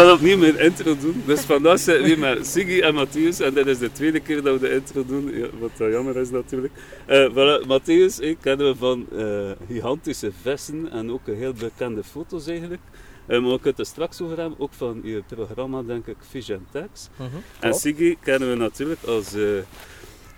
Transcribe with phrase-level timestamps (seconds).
[0.00, 1.22] ga opnieuw mijn intro doen.
[1.26, 3.44] Dus vandaag zijn we met Siggy en Matthäus.
[3.44, 6.16] En dit is de tweede keer dat we de intro doen, ja, wat uh, jammer
[6.16, 6.72] is natuurlijk.
[7.08, 12.46] Uh, voilà, Matthäus ik kennen we van uh, gigantische vissen en ook heel bekende foto's
[12.46, 12.80] eigenlijk.
[13.28, 16.50] Uh, maar we kunnen het straks over hebben, ook van je programma denk ik Fish
[16.50, 17.08] and Tax.
[17.16, 19.32] -hmm, en Siggy kennen we natuurlijk als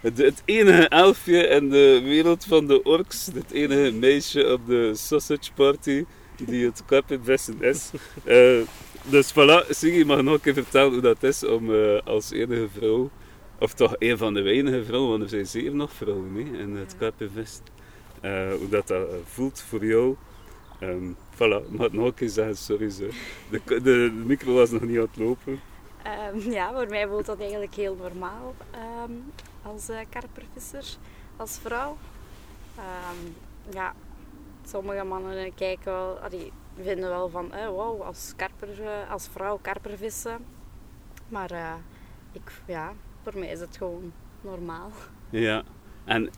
[0.00, 3.26] het, het, enige elfje in de wereld van de orks.
[3.34, 6.04] Het enige meisje op de sausage party
[6.36, 7.90] die het carpetvesten is.
[8.24, 8.60] Uh,
[9.04, 12.68] dus voilà, Siggy mag nog een keer vertellen hoe dat is om uh, als enige
[12.68, 13.10] vrouw,
[13.58, 16.76] of toch een van de weinige vrouwen, want er zijn zeker nog vrouwen mee in
[16.76, 17.64] het carpetvesten,
[18.22, 20.16] uh, hoe dat, dat voelt voor jou.
[20.80, 22.90] Um, voilà, mag nog een keer zeggen, sorry.
[23.50, 25.60] De, de, micro was nog niet aan het lopen.
[26.34, 28.54] Um, ja, voor mij voelt dat eigenlijk heel normaal
[29.04, 29.24] um,
[29.62, 30.96] als uh, karpervisser,
[31.36, 31.96] als vrouw.
[33.70, 33.94] ja,
[34.66, 38.68] sommige mannen kijken wel, allee, vinden wel van, eh, wow, als, karper,
[39.10, 40.38] als vrouw karpervissen.
[41.28, 41.74] Maar uh,
[42.32, 42.92] ik, ja,
[43.22, 44.90] voor mij is het gewoon normaal.
[45.30, 45.62] Ja,
[46.04, 46.30] en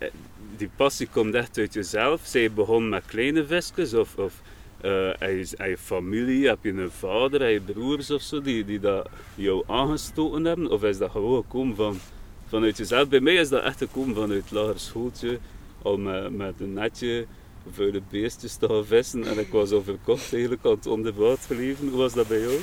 [0.56, 2.20] die passie komt echt uit jezelf?
[2.24, 4.40] Zij je begonnen met kleine visjes of, of
[4.84, 8.80] uh, je, heb je familie, heb je een vader, je broers of zo die, die
[8.80, 10.70] dat jou aangestoten hebben?
[10.70, 11.98] Of is dat gewoon gekomen van,
[12.46, 13.08] vanuit jezelf?
[13.08, 15.38] Bij mij is dat echt gekomen vanuit het lager schooltje,
[15.82, 17.26] al met, met een netje
[17.72, 21.88] de beestjes te gaan vissen en ik was overkocht eigenlijk aan het onder water leven.
[21.88, 22.60] Hoe was dat bij jou?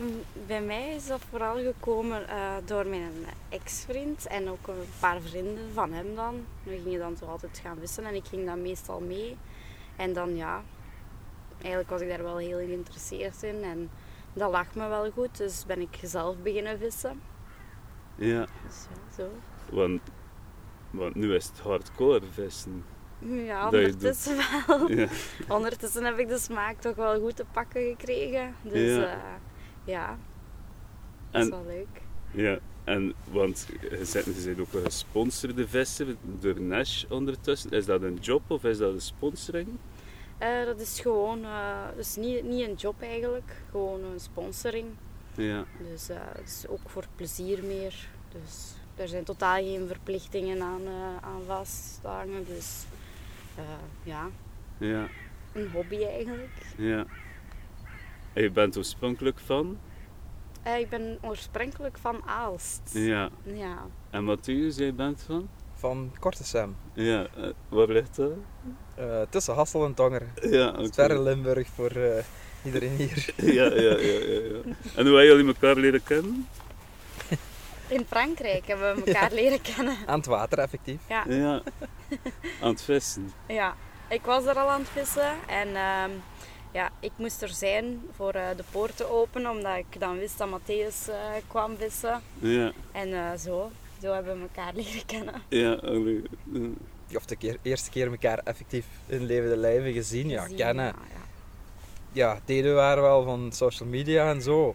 [0.00, 3.12] Um, bij mij is dat vooral gekomen uh, door mijn
[3.48, 6.44] ex-vriend en ook een paar vrienden van hem dan.
[6.62, 9.36] We gingen dan toch altijd gaan vissen en ik ging dan meestal mee.
[9.96, 10.62] En dan ja,
[11.58, 13.90] eigenlijk was ik daar wel heel geïnteresseerd in en
[14.32, 17.20] dat lag me wel goed, dus ben ik zelf beginnen vissen.
[18.14, 18.46] Ja.
[18.66, 19.30] Dus ja, zo.
[19.70, 20.00] Want,
[20.90, 22.84] want nu is het hardcore vissen.
[23.18, 24.36] Ja, ondertussen
[24.66, 24.90] wel.
[24.90, 25.08] Ja.
[25.56, 28.54] Ondertussen heb ik de smaak toch wel goed te pakken gekregen.
[28.62, 29.22] Dus ja, uh,
[29.84, 30.18] ja.
[31.30, 32.02] dat is wel leuk.
[32.30, 33.66] Ja, en want
[34.04, 37.70] ze zijn ook een gesponsorde visser door Nash ondertussen.
[37.70, 39.68] Is dat een job of is dat een sponsoring?
[40.42, 44.86] Uh, dat is gewoon, uh, dus niet, niet een job eigenlijk, gewoon een sponsoring.
[45.34, 45.64] Ja.
[45.90, 48.08] Dus uh, het is ook voor plezier meer.
[48.32, 50.82] Dus er zijn totaal geen verplichtingen aan,
[51.20, 52.44] aan vasthangen.
[52.44, 52.84] Dus
[54.02, 54.28] ja.
[54.78, 55.08] ja,
[55.52, 56.74] een hobby eigenlijk.
[56.76, 57.06] Ja.
[58.32, 59.78] En je bent oorspronkelijk van?
[60.76, 62.90] ik ben oorspronkelijk van Aalst.
[62.92, 63.30] Ja.
[63.42, 63.86] ja.
[64.10, 65.48] En Matthäus, jij bent van?
[65.74, 66.76] Van Kortesem.
[66.92, 67.26] Ja,
[67.68, 68.32] waar ligt dat?
[68.98, 70.32] Uh, tussen Hassel en Tongeren.
[70.50, 70.88] Ja, okay.
[70.92, 72.12] Verre Limburg voor uh,
[72.64, 73.32] iedereen hier.
[73.58, 74.60] ja, ja, ja, ja, ja.
[74.94, 76.46] En hoe hebben jullie elkaar leren kennen?
[77.88, 79.40] In Frankrijk hebben we elkaar ja.
[79.40, 79.96] leren kennen.
[80.06, 81.00] Aan het water, effectief.
[81.08, 81.24] Ja.
[81.28, 81.62] ja.
[82.62, 83.32] Aan het vissen.
[83.46, 83.76] Ja,
[84.08, 86.04] ik was er al aan het vissen en uh,
[86.72, 90.48] ja, ik moest er zijn voor uh, de poorten openen, omdat ik dan wist dat
[90.48, 91.10] Matthäus
[91.46, 92.20] kwam vissen.
[92.38, 92.72] Ja.
[92.92, 93.70] En zo,
[94.02, 95.42] zo hebben we elkaar leren kennen.
[95.48, 96.22] Ja, allee
[97.16, 100.84] of de keer, eerste keer elkaar effectief in levende lijven gezien, ja, kennen.
[100.84, 101.20] Ja, ja.
[102.12, 104.74] ja, deden waren wel van social media en zo.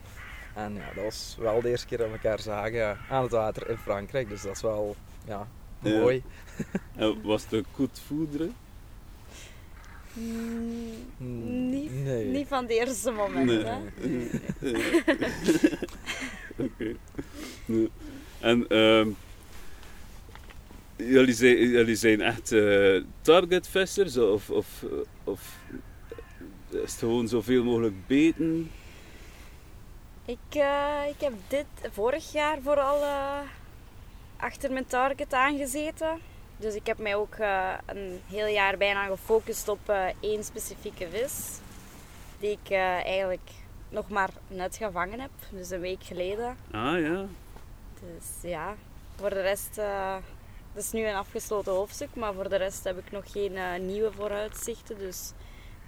[0.54, 3.70] En ja, dat was wel de eerste keer dat we elkaar zagen aan het water
[3.70, 4.28] in Frankrijk.
[4.28, 5.48] Dus dat is wel ja,
[5.78, 6.22] mooi.
[6.96, 8.54] En was het goed voederen?
[10.12, 12.24] Mm, niet, nee.
[12.24, 13.46] niet van de eerste moment.
[13.46, 13.64] Nee.
[13.64, 13.78] Hè?
[16.64, 16.96] Oké.
[17.66, 17.90] Okay.
[18.40, 19.16] En um,
[20.96, 24.84] jullie, zijn, jullie zijn echt uh, targetvissers of, of,
[25.24, 25.58] of
[26.70, 28.70] is het gewoon zoveel mogelijk beten?
[30.26, 33.38] Ik, uh, ik heb dit vorig jaar vooral uh,
[34.36, 36.18] achter mijn target aangezeten.
[36.56, 37.36] Dus ik heb mij ook
[37.86, 41.58] een heel jaar bijna gefocust op één specifieke vis.
[42.38, 43.50] Die ik eigenlijk
[43.88, 45.30] nog maar net gevangen heb.
[45.50, 46.56] Dus een week geleden.
[46.70, 47.26] Ah ja.
[48.00, 48.74] Dus ja,
[49.16, 49.74] voor de rest
[50.74, 54.12] dat is nu een afgesloten hoofdstuk, maar voor de rest heb ik nog geen nieuwe
[54.12, 54.98] vooruitzichten.
[54.98, 55.32] Dus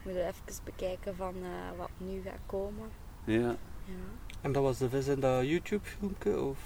[0.02, 1.34] we moeten even bekijken van
[1.76, 2.90] wat nu gaat komen.
[3.24, 3.56] Ja.
[3.84, 4.25] ja.
[4.46, 6.40] En dat was de vis in dat YouTube-filmpje?
[6.40, 6.58] Of?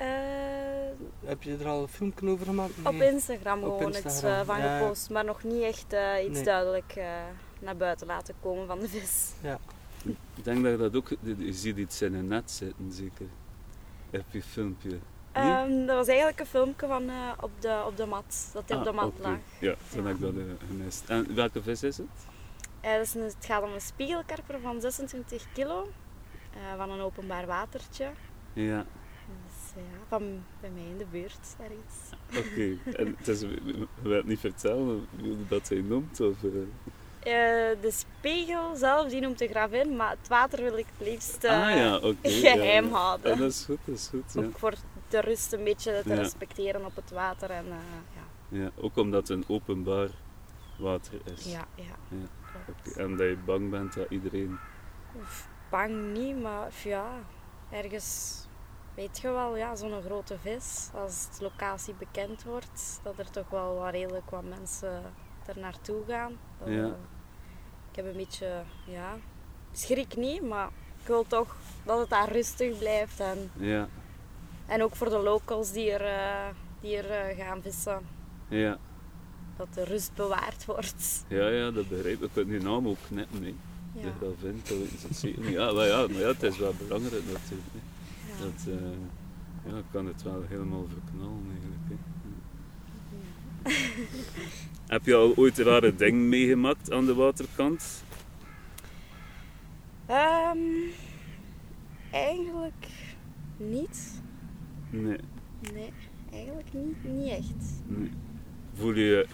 [0.00, 0.06] Uh,
[1.24, 2.82] heb je er al een filmpje over gemaakt?
[2.82, 2.94] Nee.
[2.94, 4.40] Op Instagram gewoon Op Instagram.
[4.40, 5.86] iets van ja, gepost, maar nog niet echt
[6.24, 6.44] iets nee.
[6.44, 7.00] duidelijk
[7.60, 9.32] naar buiten laten komen van de vis.
[9.42, 9.58] Ja.
[10.34, 13.26] Ik denk dat je dat ook, je ziet iets in een net zitten zeker.
[14.10, 14.98] Heb je filmpje?
[15.36, 18.76] Um, dat was eigenlijk een filmpje van uh, op, de, op de mat, dat hij
[18.76, 19.30] ah, op de mat okay.
[19.30, 19.40] lag.
[19.60, 20.08] Ja, dan ja.
[20.08, 21.08] heb ik dat uh, gemist.
[21.08, 22.06] En welke vis is het?
[22.84, 25.88] Uh, dat is een, het gaat om een spiegelkarper van 26 kilo,
[26.76, 28.10] van een openbaar watertje.
[28.52, 28.86] Ja.
[29.26, 31.96] Dus, ja, van bij mij in de buurt, daar iets.
[32.38, 32.78] Oké, okay.
[33.04, 33.40] en het is,
[34.02, 36.20] we het niet vertellen hoe dat hij noemt?
[36.20, 36.36] Of,
[37.18, 37.32] Eh,
[37.80, 41.50] de spiegel zelf, die noemt de gravin, maar het water wil ik het liefst eh,
[41.50, 42.96] ah ja, geheim ja, ja.
[42.96, 43.38] houden.
[43.38, 44.44] Dat is goed, dat is goed.
[44.44, 44.74] Ook voor
[45.08, 47.50] de rust een beetje te respecteren op het water.
[47.50, 47.76] En, eh,
[48.14, 48.58] ja.
[48.58, 50.08] Ja, ook omdat het een openbaar
[50.78, 51.52] water is.
[51.52, 52.18] Ja, ja.
[52.68, 54.58] Oké, En dat je bang bent dat iedereen...
[55.16, 57.06] Oef, Bang niet, maar ja,
[57.70, 58.46] ergens
[58.94, 63.50] weet je wel, ja, zo'n grote vis, als de locatie bekend wordt, dat er toch
[63.50, 65.02] wel wat redelijk wat mensen
[65.46, 66.32] er naartoe gaan.
[66.64, 66.82] Ja.
[66.82, 66.92] eh,
[67.90, 69.16] ik heb een beetje, ja,
[69.72, 70.68] schrik niet, maar
[71.00, 73.20] ik wil toch dat het daar rustig blijft.
[73.20, 73.88] En, Ja,
[74.66, 78.06] en ook voor de locals die er, eh, die er eh, gaan vissen,
[78.48, 78.78] ja.
[79.56, 81.24] dat de rust bewaard wordt.
[81.28, 82.22] Ja, ja, dat begrijp ik.
[82.22, 83.56] Ik kan die naam ook knippen, nee.
[84.00, 84.04] Ja.
[84.04, 85.52] De gravin, dat weten ze zeker niet.
[85.52, 87.68] Ja, maar ja, maar ja, het is wel belangrijk natuurlijk.
[87.72, 87.80] hè.
[88.32, 88.38] Ja.
[88.44, 91.82] Dat, eh, ja, kan het wel helemaal verknallen eigenlijk.
[91.88, 91.96] Hè.
[94.94, 98.02] Heb je al ooit rare dingen meegemaakt aan de waterkant?
[100.06, 100.58] Ehm,
[102.12, 102.86] eigenlijk
[103.56, 104.20] niet.
[104.90, 105.18] Nee,
[105.72, 105.92] Nee,
[106.32, 107.82] eigenlijk niet, niet echt.
[107.86, 108.10] nee.
[108.74, 109.26] Voel je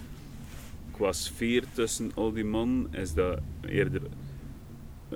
[0.90, 4.02] qua sfeer tussen al die mannen, is dat eerder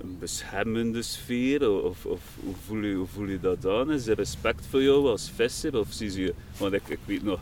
[0.03, 1.71] een beschermende sfeer?
[1.71, 3.93] Of, of hoe, voel je, hoe voel je dat aan?
[3.93, 5.79] Is er respect voor jou als visser?
[5.79, 7.41] Of zie je, want ik, ik weet nog,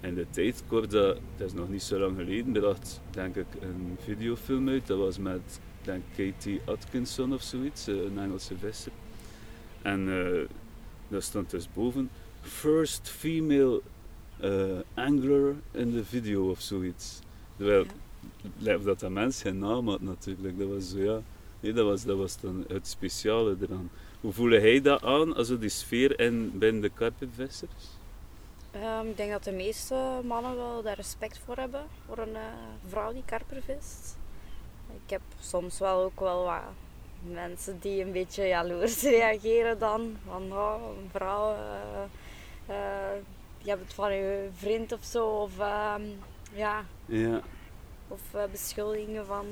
[0.00, 3.46] in de tijd, hoorde dat, dat is nog niet zo lang geleden, had denk ik
[3.60, 8.92] een videofilm uit, dat was met denk, Katie Atkinson of zoiets, eh, een Engelse visser.
[9.82, 10.48] En eh
[11.08, 12.10] daar stond dus boven,
[12.40, 13.80] first female
[14.40, 17.18] eh, angler in de video of zoiets.
[17.56, 17.86] Terwijl,
[18.58, 21.22] lijkt dat dat mens geen naam had natuurlijk, dat was zo ja,
[21.64, 23.90] nee, dat was, dat was dan het speciale eraan.
[24.20, 27.84] Hoe voelde hij dat aan, also die sfeer in, binnen de karpenvissers?
[28.70, 32.42] Ehm, ik denk dat de meeste mannen wel daar respect voor hebben, voor een eh,
[32.88, 34.16] vrouw die karper vist.
[35.04, 36.62] Ik heb soms wel ook wel wat
[37.32, 40.16] mensen die een beetje jaloers reageren dan.
[40.26, 42.02] Van, oh, een vrouw, eh,
[42.66, 43.16] eh,
[43.58, 45.26] je hebt het van je vriend of zo.
[45.26, 46.02] Of, ehm,
[46.52, 47.40] ja, Ja,
[48.08, 48.20] of
[48.50, 49.46] beschuldigingen van,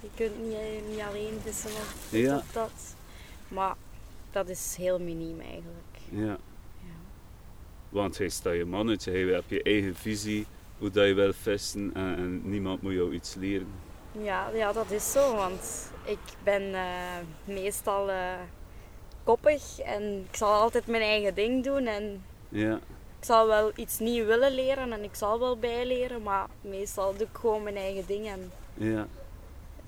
[0.00, 2.36] je kunt niet, niet alleen vissen of dit Ja.
[2.36, 2.94] of dat.
[3.48, 3.74] Maar
[4.30, 5.98] dat is heel miniem eigenlijk.
[6.10, 6.26] ja.
[6.26, 6.36] Ja.
[7.88, 10.46] Want hij staat je mannetje, hij hebt je eigen visie
[10.78, 13.68] hoe dat je wil vissen en, en niemand moet jou iets leren.
[14.22, 18.32] Ja, ja, dat is zo, want ik ben eh, meestal eh,
[19.24, 22.74] koppig en ik zal altijd mijn eigen ding doen en Ja,
[23.18, 27.26] ik zal wel iets nieuws willen leren en ik zal wel bijleren, maar meestal doe
[27.32, 29.06] ik gewoon mijn eigen ding en, ja,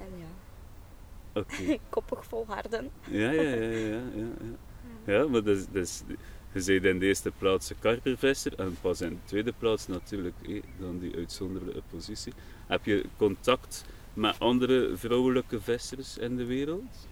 [0.00, 1.78] en ja, oké.
[1.88, 2.90] koppig volharden.
[3.06, 4.56] Ja, ja, ja, ja, ja, ja.
[5.04, 6.04] Ja, maar dat is, dat
[6.52, 9.86] is, je bent in de eerste plaats een karpervisser en pas in de tweede plaats
[9.86, 10.34] natuurlijk
[10.78, 12.32] dan die uitzonderlijke positie.
[12.66, 17.08] Heb je contact met andere vrouwelijke vissers in de wereld?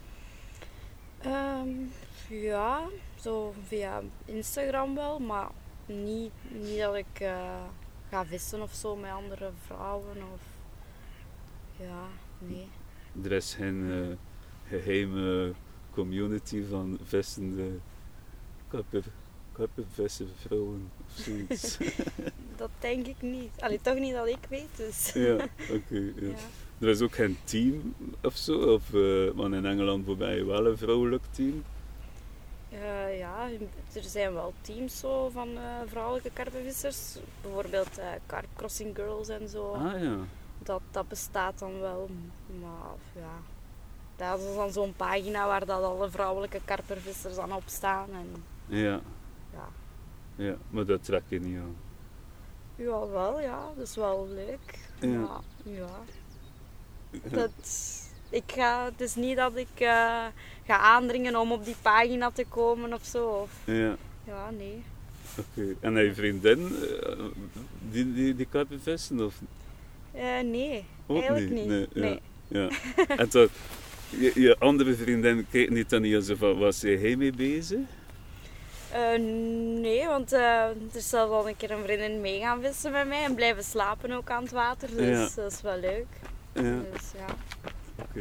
[1.21, 1.69] Ehm,
[2.29, 2.87] ja,
[3.19, 5.47] zo via Instagram wel, maar
[5.85, 7.63] niet, niet dat ik eh,
[8.09, 10.41] ga vissen of zo met andere vrouwen of
[11.77, 12.07] ja,
[12.39, 12.67] nee.
[13.23, 14.17] Er is geen eh,
[14.67, 15.53] geheime
[15.93, 17.69] community van vissende
[18.67, 19.03] karper,
[19.51, 21.77] karpervisservrouwen of zoiets.
[22.57, 23.51] Dat denk ik niet.
[23.59, 25.11] Allee, toch niet dat ik weet, dus.
[25.13, 25.33] ja,
[25.69, 25.95] oké.
[25.95, 26.27] ja.
[26.27, 26.35] Ja.
[26.79, 30.65] Er is ook geen team of zo, of, eh, want in Engeland voorbij je wel
[30.65, 31.63] een vrouwelijk team.
[32.71, 33.49] Eh, ja,
[33.93, 37.17] er zijn wel teams zo van eh, vrouwelijke karpenvissers.
[37.41, 39.71] Bijvoorbeeld eh Carp Crossing Girls en zo.
[39.71, 40.17] Ah ja,
[40.63, 42.09] Dat, dat bestaat dan wel.
[42.59, 43.41] Maar ja,
[44.15, 48.07] dat is dan zo'n pagina waar dat alle vrouwelijke karpervissers dan op staan.
[48.11, 49.01] En, ja,
[49.53, 49.67] ja.
[50.35, 51.75] ja, maar dat trek je niet aan.
[52.75, 54.79] ja, wel ja, dat is wel leuk.
[54.99, 55.07] Ja.
[55.07, 55.89] Maar ja,
[57.23, 57.51] dat,
[58.29, 60.25] ik ga, het is niet dat ik eh,
[60.65, 63.27] ga aandringen om op die pagina te komen of zo.
[63.27, 64.83] Of, Ja, ja, nee.
[65.37, 65.75] oké.
[65.79, 67.25] En heb je vriendin eh,
[67.91, 69.41] die, die, die karpenvissen of
[70.43, 71.67] nee, ook eigenlijk niet?
[71.67, 71.95] niet.
[71.95, 72.69] Nee, ja.
[72.97, 73.05] ja.
[73.17, 73.49] En toch,
[74.09, 77.79] je, je andere vriendin kijkt niet dan niet zo van, was hij mee bezig?
[78.91, 79.19] Eh,
[79.81, 83.07] nee, want eh, er is zelfs al een keer een vriendin mee gaan vissen met
[83.07, 84.89] mij en blijven slapen ook aan het water.
[84.95, 85.41] Dus Ja.
[85.41, 86.05] dat is wel leuk.
[86.53, 86.61] Ja,
[86.93, 87.25] Dus, ja.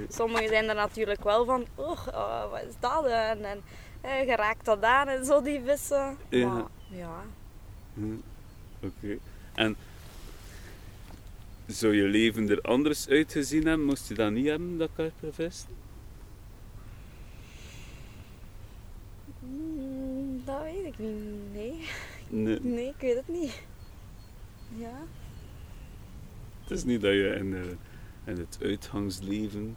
[0.09, 2.07] Sommigen zijn er natuurlijk wel van, oh,
[2.51, 3.05] wat is dat?
[3.07, 3.61] En, en
[4.01, 6.17] eh, geraakt dat aan en zo, die vissen.
[6.29, 6.47] Ja.
[6.47, 7.23] Maar ja,
[7.95, 8.15] Hm,
[8.83, 9.19] Oké.
[9.55, 9.77] En
[11.69, 15.69] zou je leven er anders uitgezien hebben, moest je dat niet hebben, dat karpervissen?
[19.39, 21.53] Mm, dat weet ik niet.
[21.53, 21.81] Nee.
[22.31, 22.61] Nee.
[22.61, 23.63] nee, ik weet het niet.
[24.77, 25.07] Ja.
[26.63, 27.63] Het is niet dat je in, eh,
[28.25, 29.77] in het uitgangsleven?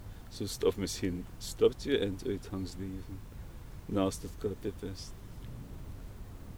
[0.66, 3.20] Of misschien stort je in het uitgangsleven
[3.86, 5.14] naast het karpipest?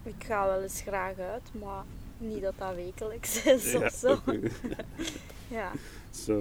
[0.04, 1.84] Ik ga wel eens graag uit, maar
[2.24, 4.20] niet dat dat wekelijks is Ja, of zo.
[5.48, 5.72] Ja.
[6.12, 6.34] Va.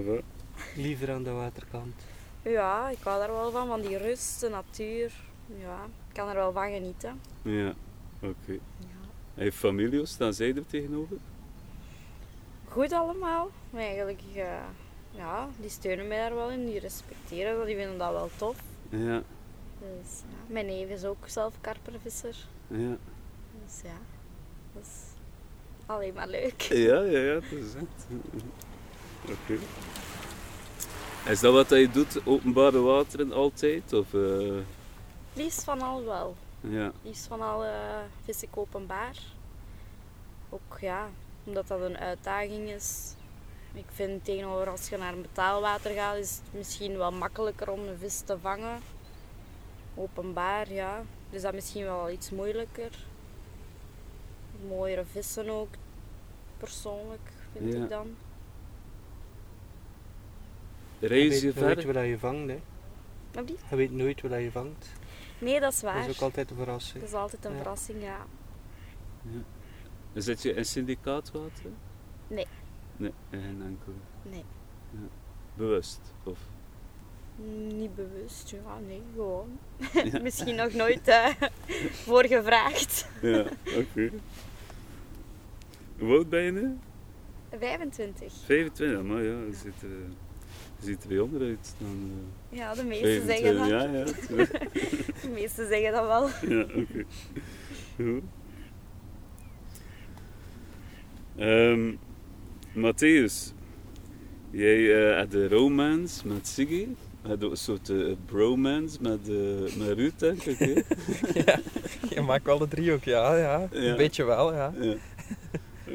[0.75, 1.95] Liever aan de waterkant.
[2.41, 5.11] ja, ik hou daar wel van, van die rust, de natuur.
[5.59, 7.19] Ja, ik kan er wel van genieten.
[7.41, 7.73] Ja,
[8.21, 8.51] oké.
[8.77, 9.01] Ja.
[9.35, 11.17] En je familie, hoe staan zij er tegenover?
[12.67, 13.49] Goed allemaal.
[13.69, 14.61] Maar eigenlijk, eh,
[15.11, 16.65] ja, die steunen mij daar wel in.
[16.65, 18.57] Die respecteren dat, die vinden dat wel tof.
[18.89, 19.23] Ja,
[19.79, 20.53] Dus, ja.
[20.53, 22.35] Mijn neef is ook zelf karpervisser.
[22.67, 22.97] ja.
[23.65, 23.97] Dus ja,
[24.73, 25.12] dat is
[25.85, 26.61] alleen maar leuk.
[26.61, 28.07] Ja, ja, ja, dat is het.
[29.29, 29.59] Oké.
[31.31, 33.93] Is dat wat je doet, openbare wateren altijd?
[33.93, 34.53] Of, eh,
[35.33, 36.35] Liefst van al wel.
[36.59, 37.71] ja, Liefst van al eh,
[38.25, 39.17] vis ik openbaar.
[40.49, 41.07] Ook ja,
[41.43, 43.13] omdat dat een uitdaging is.
[43.73, 47.79] Ik vind tegenover als je naar een betaalwater gaat, is het misschien wel makkelijker om
[47.79, 48.79] een vis te vangen.
[49.95, 51.03] Openbaar, ja.
[51.29, 52.89] Dus dat misschien wel iets moeilijker.
[54.67, 55.69] Mooiere vissen ook,
[56.57, 57.83] persoonlijk, vind Ja.
[57.83, 58.15] ik dan.
[60.99, 61.93] reis je weet nooit ver?
[61.93, 62.59] waar je vangt, hè.
[63.31, 63.57] Wat die?
[63.69, 64.89] Je weet nooit waar je vangt.
[65.39, 66.09] Nee, dat is Dat waar.
[66.09, 66.99] is ook altijd een verrassing.
[66.99, 67.57] Dat is altijd een Ja.
[67.57, 68.25] verrassing, ja.
[70.13, 71.69] Zit je in syndicaatwater?
[72.27, 72.47] Nee.
[72.97, 73.93] Nee, geen enkel.
[74.21, 74.43] Nee.
[75.55, 75.99] Bewust?
[76.23, 76.37] Of?
[77.67, 79.59] Niet bewust, ja, nee, gewoon.
[79.93, 80.19] Ja.
[80.27, 81.27] Misschien nog nooit eh,
[81.91, 83.07] voor gevraagd.
[83.21, 83.45] Ja,
[83.77, 84.11] oké.
[85.99, 86.77] Hoe oud ben je nu?
[87.59, 88.33] 25.
[88.45, 89.89] 25, maar ja, je ziet er,
[90.79, 92.11] je ziet er jonger uit dan
[92.49, 93.67] Ja, de uh, meesten zeggen dat.
[93.67, 94.03] Ja, ja.
[95.21, 96.27] De meesten zeggen dat wel.
[96.57, 97.05] ja, oké.
[97.95, 98.23] Goed.
[101.35, 101.95] Ehm,
[102.73, 103.53] Matthäus,
[104.51, 106.87] jij eh had de romance met Siggy.
[107.23, 110.59] Je had ook een soort eh, bromance met, eh met Ruud, denk ik.
[111.45, 111.59] ja,
[112.09, 113.67] je maakt wel de driehoek, ja, ja.
[113.71, 113.89] Ja.
[113.89, 114.73] Een beetje wel, ja.
[114.79, 114.95] ja.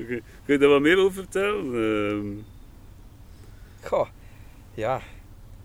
[0.07, 1.65] Kun je daar wat meer over vertellen?
[1.75, 2.43] Ehm,
[3.83, 4.09] Goh,
[4.75, 5.01] ja.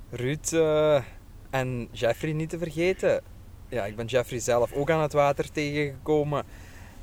[0.10, 1.02] Ruud eh,
[1.50, 3.22] en Jeffrey niet te vergeten.
[3.70, 6.44] Ja, ik ben Jeffrey zelf ook aan het water tegengekomen.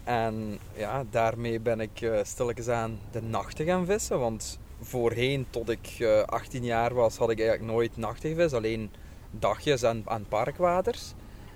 [0.05, 4.19] En ja, daarmee ben ik eh stilletjes aan de nachten gaan vissen.
[4.19, 8.55] Want voorheen, tot ik eh 18 jaar was, had ik eigenlijk nooit nachten gevist.
[8.55, 8.91] Alleen
[9.31, 11.15] dagjes aan, aan parkwaters.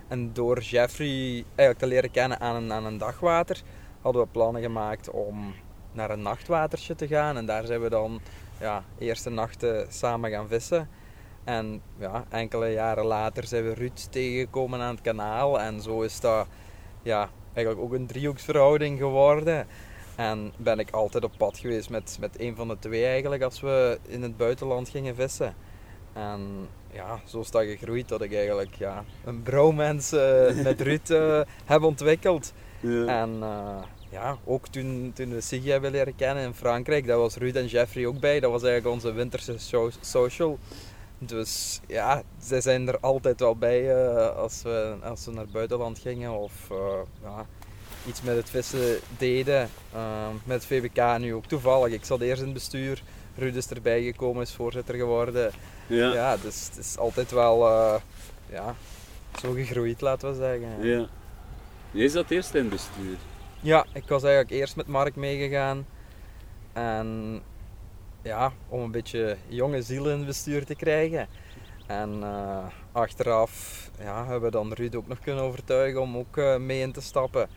[0.09, 3.63] En door Jeffrey eigenlijk te leren kennen aan aan een dagwater,
[4.01, 5.55] hadden we plannen gemaakt om
[5.95, 7.37] naar een nachtwatertje te gaan.
[7.37, 8.21] En daar zijn we dan
[8.61, 10.89] ja, eerste nachten samen gaan vissen.
[11.45, 15.61] En ja, enkele jaren later zijn we Ruud tegengekomen aan het kanaal.
[15.61, 16.47] En zo is dat
[17.03, 19.67] ja, eigenlijk ook een driehoeksverhouding geworden.
[20.17, 23.61] En ben ik altijd op pad geweest met, met een van de twee eigenlijk als
[23.61, 25.55] we in het buitenland gingen vissen.
[26.13, 31.11] En ja, zo is dat gegroeid dat ik eigenlijk ja, een bromance eh, met Ruud
[31.11, 31.41] eh,
[31.73, 32.53] heb ontwikkeld.
[32.81, 33.07] ja.
[33.07, 33.83] En eh,
[34.15, 37.67] ja, ook toen, toen we Siggy hebben leren kennen in Frankrijk, daar was Ruud en
[37.67, 38.41] Jeffrey ook bij.
[38.41, 40.59] Dat was eigenlijk onze winterse so- social.
[41.19, 45.53] Dus ja, zij zijn er altijd wel bij eh, als, we, als we naar het
[45.53, 46.77] buitenland gingen of eh,
[47.23, 47.47] ja,
[48.09, 49.71] iets met het vissen deden.
[49.93, 51.93] Eh, met VBK nu ook toevallig.
[51.93, 53.03] Ik zat eerst in het bestuur.
[53.37, 55.53] Ruud is erbij gekomen, is voorzitter geworden.
[55.87, 56.13] ja.
[56.13, 57.69] Ja, dus het is altijd wel
[58.51, 58.75] ja,
[59.41, 60.87] zo gegroeid, laten we zeggen.
[60.87, 61.07] Ja.
[61.91, 63.17] Jij zat eerst in het bestuur.
[63.65, 65.87] Ja, ik was eigenlijk eerst met Mark meegegaan.
[66.73, 67.41] En
[68.23, 71.29] ja, om een beetje jonge zielen in het bestuur te krijgen.
[71.87, 76.57] En eh, achteraf ja, hebben we dan Ruud ook nog kunnen overtuigen om ook eh,
[76.57, 77.49] mee in te stappen.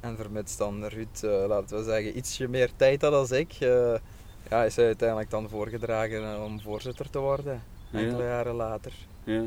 [0.00, 3.52] En vermits dan Ruud, eh, laten we zeggen, ietsje meer tijd had als ik,
[4.48, 7.62] ja, is hij uiteindelijk dan voorgedragen om voorzitter te worden.
[7.90, 7.98] Ja.
[7.98, 8.92] Enkele jaren later.
[9.24, 9.44] Ja.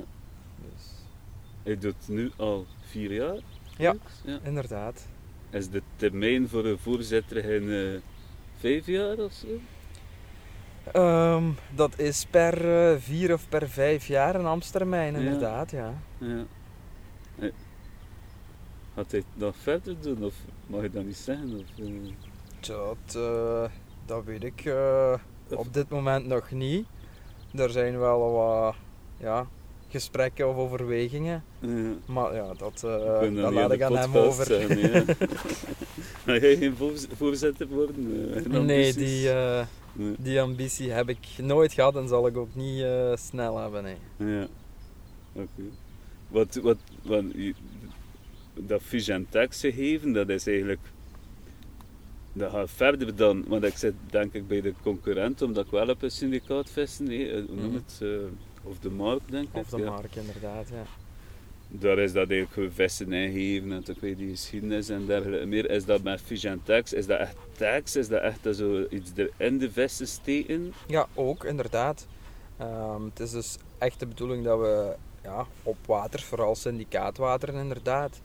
[0.62, 0.84] Dus,
[1.64, 3.40] Hij doet nu al vier jaar.
[3.78, 3.96] Ja.
[4.24, 4.40] ja.
[4.44, 5.06] inderdaad.
[5.50, 8.00] Is de termijn voor een voorzitter geen eh,
[8.60, 9.48] vijf jaar of zo?
[10.94, 11.44] Ehm,
[11.76, 15.20] dat is per eh, vier of per vijf jaar een ambtstermijn, Ja.
[15.20, 15.94] inderdaad, ja.
[16.18, 16.44] Ja.
[17.40, 17.52] Hij-
[18.96, 20.34] Gaat hij nog verder doen of
[20.68, 21.54] mag je dat niet zeggen?
[21.60, 22.14] Of, eh,
[22.60, 23.64] Dat, eh,
[24.06, 25.14] dat weet ik eh,
[25.50, 26.86] op dit moment nog niet.
[27.56, 28.76] Er zijn wel wat
[29.18, 29.48] ja,
[29.90, 31.44] gesprekken of overwegingen.
[31.60, 31.94] ja.
[32.06, 34.78] Maar ja, dat, eh, dat laat ik aan hem over.
[34.80, 35.04] ja.
[36.26, 38.34] Ga jij geen voorz- voorzitter worden?
[38.36, 40.16] Eh, nee, die, eh, Nee.
[40.20, 43.84] die ambitie heb ik nooit gehad en zal ik ook niet snel hebben.
[43.84, 43.98] Nee.
[44.38, 44.48] Ja,
[45.34, 45.62] oké.
[46.28, 47.54] Wat, wat, wat, je-
[48.54, 48.82] dat
[49.30, 50.80] Tax gegeven, dat is eigenlijk
[52.34, 55.90] dat gaat verder dan, want ik zit denk ik bij de concurrent, omdat ik wel
[55.90, 57.74] op een syndicaat vissen, nee, hoe noem Mhm.
[57.76, 58.02] het,
[58.70, 59.56] of de markt denk ik.
[59.56, 59.90] Of de ja.
[59.90, 60.68] markt, inderdaad.
[60.70, 60.84] Ja.
[61.70, 65.70] Daar is dat eigenlijk gewoon vissen ingeven en toch weet die geschiedenis en dergelijke meer.
[65.70, 66.94] Is dat met fish en tax?
[66.94, 67.96] Is dat echt tax?
[67.96, 70.74] Is dat echt dat zo iets er in de vissen steken?
[70.88, 72.08] Ja, ook inderdaad.
[72.58, 78.22] Ehm, het is dus echt de bedoeling dat we ja, op water, vooral syndicaatwateren inderdaad,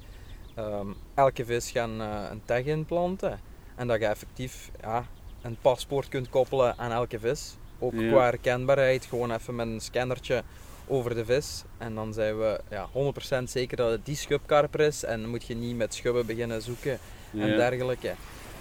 [0.55, 3.41] ehm, elke vis gaan eh, een tag inplanten.
[3.75, 5.07] En dat je effectief ja,
[5.43, 7.57] een paspoort kunt koppelen aan elke vis.
[7.83, 8.09] Ook Ja.
[8.09, 10.43] qua herkenbaarheid, gewoon even met een scannertje
[10.87, 11.63] over de vis.
[11.79, 15.05] En dan zijn we ja, 100% zeker dat het die schubkarper is.
[15.05, 16.99] En dan moet je niet met schubben beginnen zoeken
[17.33, 17.57] en Ja.
[17.57, 18.15] dergelijke.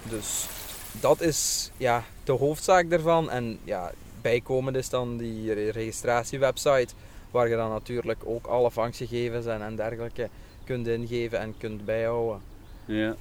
[0.10, 0.46] Dus
[0.92, 3.30] dat is ja, de hoofdzaak daarvan.
[3.30, 6.94] En ja, bijkomend is dan die re- registratiewebsite,
[7.32, 10.30] waar je dan natuurlijk ook alle vangstgegevens en, en dergelijke
[10.64, 12.42] kunt ingeven en kunt bijhouden.
[12.86, 13.16] Ja.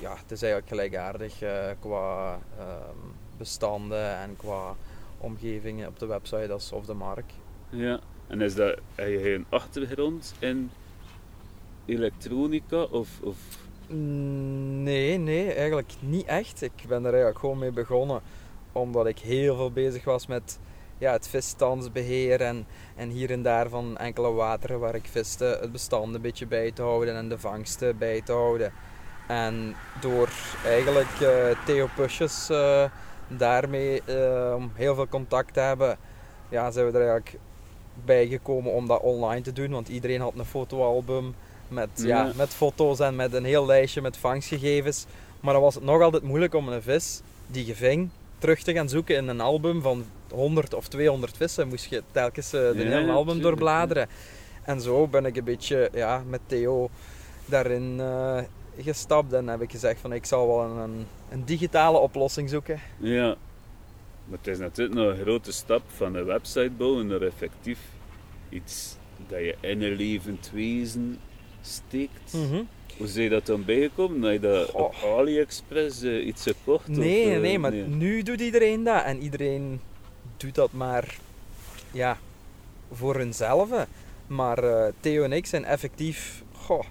[0.00, 2.98] Ja, het is eigenlijk gelijkaardig eh, qua ehm,
[3.38, 4.74] bestanden en qua
[5.24, 7.34] omgevingen op de website als of de markt.
[7.70, 8.00] ja.
[8.26, 10.70] En is dat, heb je geen achtergrond in
[11.84, 12.82] elektronica?
[12.82, 13.36] Of, of...
[13.88, 16.62] Mm, Nee, nee, eigenlijk niet echt.
[16.62, 18.20] Ik ben er eigenlijk gewoon mee begonnen
[18.72, 20.58] omdat ik heel veel bezig was met
[20.98, 22.66] ja, het visstandsbeheer en,
[22.96, 26.70] en hier en daar van enkele wateren waar ik viste het bestand een beetje bij
[26.70, 28.72] te houden en de vangsten bij te houden.
[29.28, 30.28] En door
[30.64, 32.84] eigenlijk eh, Theo Pusjes eh,
[33.28, 35.98] daarmee eh, heel veel contact te hebben,
[36.48, 37.38] ja, zijn we er eigenlijk
[38.04, 39.70] bij gekomen om dat online te doen.
[39.70, 41.34] Want iedereen had een fotoalbum
[41.68, 42.06] met, ja.
[42.24, 42.32] Ja.
[42.36, 45.06] met foto's en met een heel lijstje met vangstgegevens.
[45.40, 48.72] Maar dan was het nog altijd moeilijk om een vis die je ving terug te
[48.72, 51.68] gaan zoeken in een album van 100 of 200 vissen.
[51.68, 54.08] Moest je telkens eh, de Ja, hele album doorbladeren.
[54.62, 56.88] En zo ben ik een beetje ja, met Theo
[57.46, 58.38] daarin eh,
[58.78, 62.80] gestapt en heb ik gezegd van ik zal wel een, een, digitale oplossing zoeken.
[62.98, 63.36] Ja.
[64.24, 67.78] Maar het is natuurlijk nog een grote stap van een website bouwen naar effectief
[68.48, 68.96] iets
[69.28, 71.18] dat je in een levend wezen
[71.60, 72.36] steekt.
[72.96, 74.22] Hoe zijn je dat dan bijgekomen?
[74.22, 76.88] Heb je dat op AliExpress eh, iets gekocht?
[76.88, 79.04] Nee, of, nee, eh, nee, maar nu doet iedereen dat.
[79.04, 79.80] En iedereen
[80.36, 81.18] doet dat maar
[81.90, 82.18] ja,
[82.92, 83.86] voor hunzelf.
[84.26, 86.84] Maar eh, Theo en ik zijn effectief, goh,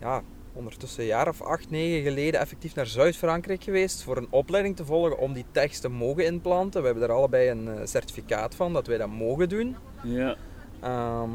[0.00, 0.22] ja,
[0.56, 4.84] ondertussen een jaar of acht, negen geleden effectief naar Zuid-Frankrijk geweest voor een opleiding te
[4.84, 6.80] volgen om die tekst te mogen inplanten.
[6.80, 9.76] We hebben er allebei een eh, certificaat van dat wij dat mogen doen.
[10.02, 10.36] Ja,
[10.80, 11.30] Ehm,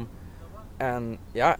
[0.76, 1.56] en ja,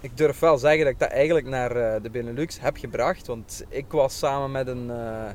[0.00, 3.26] ik durf wel zeggen dat ik dat eigenlijk naar eh, de Benelux heb gebracht.
[3.26, 5.30] Want ik was samen met een, eh,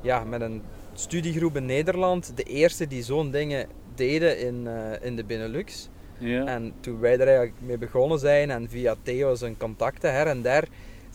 [0.00, 0.62] ja, met een
[0.94, 4.68] studiegroep in Nederland de eerste die zo'n dingen deden in,
[5.00, 5.88] in de Benelux.
[6.18, 6.44] ja.
[6.44, 10.42] En toen wij er eigenlijk mee begonnen zijn en via Theo zijn contacten her en
[10.42, 10.68] der,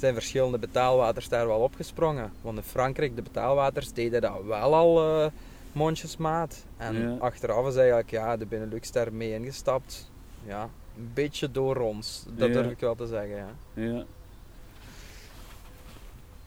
[0.04, 2.32] zijn verschillende betaalwaters daar wel opgesprongen.
[2.42, 5.32] Want in Frankrijk, de betaalwaters deden dat wel al eh,
[5.72, 6.66] mondjesmaat.
[6.78, 7.16] En Ja.
[7.20, 10.12] achteraf is eigenlijk ja, de Benelux daarmee ingestapt.
[10.46, 12.26] Ja, een beetje door ons.
[12.36, 12.54] Dat Ja.
[12.54, 13.50] durf ik wel te zeggen, ja.
[13.74, 14.04] ja.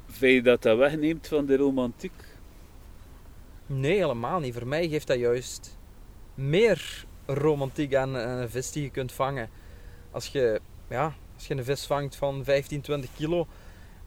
[0.07, 2.25] Vind je dat dat wegneemt van de romantiek?
[3.67, 4.55] Nee, helemaal niet.
[4.55, 5.77] Voor mij geeft dat juist
[6.35, 9.49] meer romantiek aan aan een vis die je kunt vangen.
[10.11, 13.47] Als je, ja, als je een vis vangt van 15, 20 kilo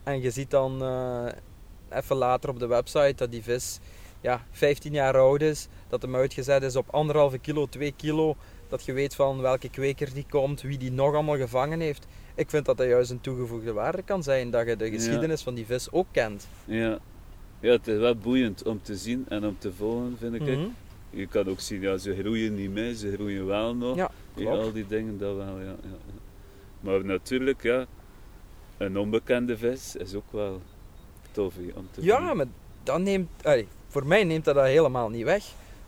[0.03, 1.25] en je ziet dan eh,
[1.99, 3.79] even later op de website dat die vis
[4.21, 8.35] ja, 15 jaar oud is, dat hem uitgezet is op anderhalve kilo, 2 kilo,
[8.69, 12.07] dat je weet van welke kweker die komt, wie die nog allemaal gevangen heeft.
[12.35, 14.91] Ik vind dat dat juist een toegevoegde waarde kan zijn, dat je de Ja.
[14.91, 16.47] geschiedenis van die vis ook kent.
[16.65, 16.99] Ja.
[17.59, 20.41] Ja, het is wel boeiend om te zien en om te volgen, vind ik.
[20.41, 20.67] Mhm.
[21.09, 23.95] Je kan ook zien, ja, ze groeien niet mee, ze groeien wel nog.
[23.95, 24.57] Ja, klopt.
[24.57, 25.97] al die dingen, dat wel, ja, ja.
[26.79, 27.85] Maar natuurlijk, ja,
[28.77, 30.61] een onbekende vis is ook wel
[31.31, 32.45] tof om te Ja, maar
[32.83, 35.43] dat neemt, allee, voor mij neemt dat dat helemaal niet weg.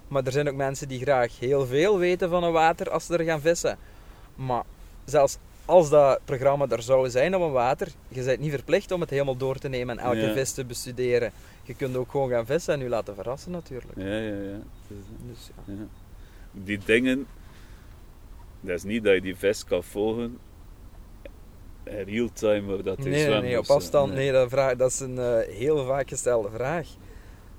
[0.08, 3.18] Maar er zijn ook mensen die graag heel veel weten van een water als ze
[3.18, 3.78] er gaan vissen.
[4.36, 4.64] Maar
[5.06, 9.02] zelfs als dat programma er zou zijn op een water, je bent niet verplicht om
[9.02, 10.34] het helemaal door te nemen en elke Ja.
[10.34, 11.32] vis te bestuderen.
[11.64, 13.94] Je kunt ook gewoon gaan vissen en je laten verrassen natuurlijk.
[13.98, 14.60] Ja, ja, ja.
[14.88, 15.74] Het is- Dus ja.
[15.74, 15.88] ja.
[16.52, 17.26] Die dingen,
[18.62, 20.38] dat is niet dat je die vis kan volgen
[21.98, 23.74] in real time, waar dat Nee, nee, nee, of op zo.
[23.74, 24.32] afstand, Nee.
[24.32, 26.88] dat, vraag, dat is een eh, heel vaak gestelde vraag.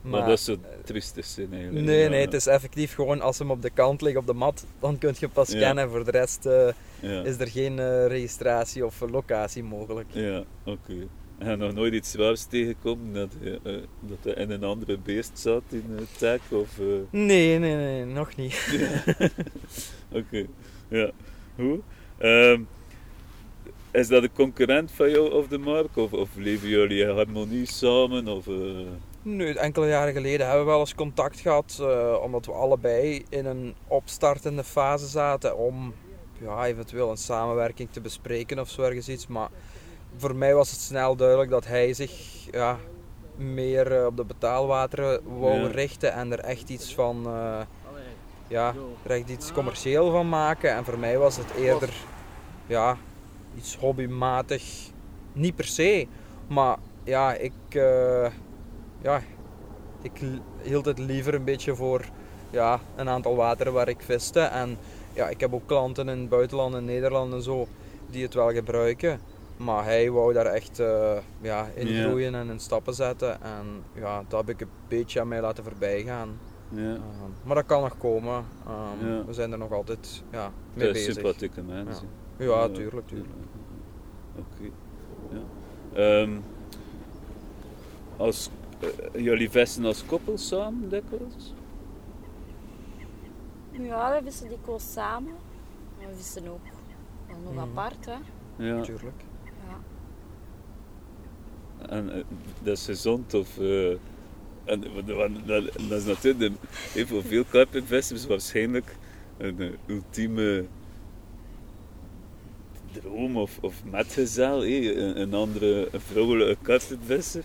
[0.03, 1.87] Maar, dat is triestig zin eigenlijk.
[1.87, 4.33] Nee, Ja, nee, het is effectief gewoon als hem op de kant ligt op de
[4.33, 5.59] mat, dan kun je pas Ja.
[5.61, 5.91] scannen.
[5.91, 10.09] Voor de rest eh, is er geen eh, registratie of locatie mogelijk.
[10.13, 10.95] ja oké.
[11.39, 15.63] En nog nooit iets zwaars tegengekomen dat, eh, dat hij in een andere beest zat
[15.69, 16.39] in het tag?
[16.61, 18.67] Of, eh, Nee, nee, nee, nog niet.
[20.13, 20.47] Oké,
[20.89, 21.11] ja.
[21.57, 21.81] Hoe?
[22.19, 22.61] Ehm,
[23.93, 25.97] is dat een concurrent van jou of de markt?
[25.97, 28.29] Of, of leven jullie in harmonie samen?
[28.29, 28.55] Of, eh,
[29.23, 33.47] Nu, enkele jaren geleden hebben we wel eens contact gehad, eh, omdat we allebei in
[33.47, 35.95] een opstartende fase zaten om
[36.41, 39.27] ja, eventueel een samenwerking te bespreken of zo ergens iets.
[39.27, 39.49] Maar
[40.17, 42.13] voor mij was het snel duidelijk dat hij zich
[42.51, 42.79] ja,
[43.37, 45.67] meer eh, op de betaalwateren wou Ja.
[45.67, 47.27] richten en er echt iets van,
[48.49, 50.71] ja, er echt iets commercieel van maken.
[50.75, 51.91] En voor mij was het eerder,
[52.67, 52.97] ja,
[53.57, 54.91] iets hobbymatig,
[55.33, 56.07] niet per se,
[56.47, 58.31] maar ja, ik, eh,
[59.03, 59.21] ja,
[60.03, 60.21] ik
[60.63, 62.05] hield het liever een beetje voor
[62.51, 64.41] ja, een aantal wateren waar ik viste.
[64.41, 64.77] En
[65.13, 67.67] ja, ik heb ook klanten in het buitenland, in Nederland en zo,
[68.11, 69.21] die het wel gebruiken.
[69.57, 73.43] Maar hij wou daar echt eh, ja, in groeien en in stappen zetten.
[73.43, 76.39] En ja, dat heb ik een beetje aan mij laten voorbij gaan.
[76.69, 76.93] Ja.
[76.95, 77.01] Ehm,
[77.45, 78.45] maar dat kan nog komen.
[78.67, 79.27] Ehm.
[79.27, 81.15] We zijn er nog altijd ja, mee Dat is bezig.
[81.23, 82.07] sympathieke mensen.
[82.07, 83.29] Ja, tuurlijk, tuurlijk.
[84.37, 84.71] Oké.
[85.31, 85.43] Ja.
[86.23, 86.33] Ehm,
[88.17, 91.55] als, eh, jullie vesten als koppel samen dikwijls?
[93.71, 95.33] Ja, we vissen dikwijls samen.
[95.99, 96.61] Maar we vissen ook
[97.45, 97.59] nog Mhm.
[97.63, 98.17] apart, hè.
[98.65, 98.81] Ja.
[98.83, 99.23] Tuurlijk.
[99.45, 99.79] Ja.
[101.89, 102.25] En eh,
[102.63, 103.59] dat is gezond of...
[103.59, 103.91] eh,
[104.65, 106.55] en, want- want dat, dat is natuurlijk
[106.95, 108.97] de, voor veel karpinvestors waarschijnlijk
[109.39, 110.65] een ultieme
[113.01, 117.43] droom of, of metgezel, een, een andere een vrouwelijke karpinvestor.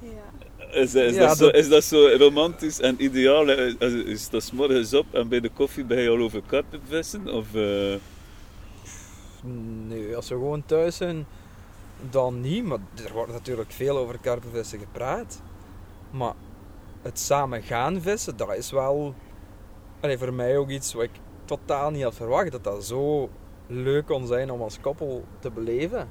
[0.00, 0.08] Ja.
[0.70, 3.48] Is, dat- is, Ja, dat zo, is dat zo romantisch en ideaal?
[3.50, 7.34] Is, is dat 's morgens op en bij de koffie ben je al over karpenvissen?
[7.34, 7.94] Of, eh,
[9.86, 11.26] Nee, als we gewoon thuis zijn,
[12.10, 12.64] dan niet.
[12.64, 15.42] Maar er wordt natuurlijk veel over karpenvissen gepraat.
[16.10, 16.34] Maar
[17.02, 19.14] het samen gaan vissen, dat is wel
[20.00, 21.10] allee, voor mij ook iets wat ik
[21.44, 22.52] totaal niet had verwacht.
[22.52, 23.30] Dat dat zo
[23.68, 26.08] leuk kon zijn om als koppel te beleven.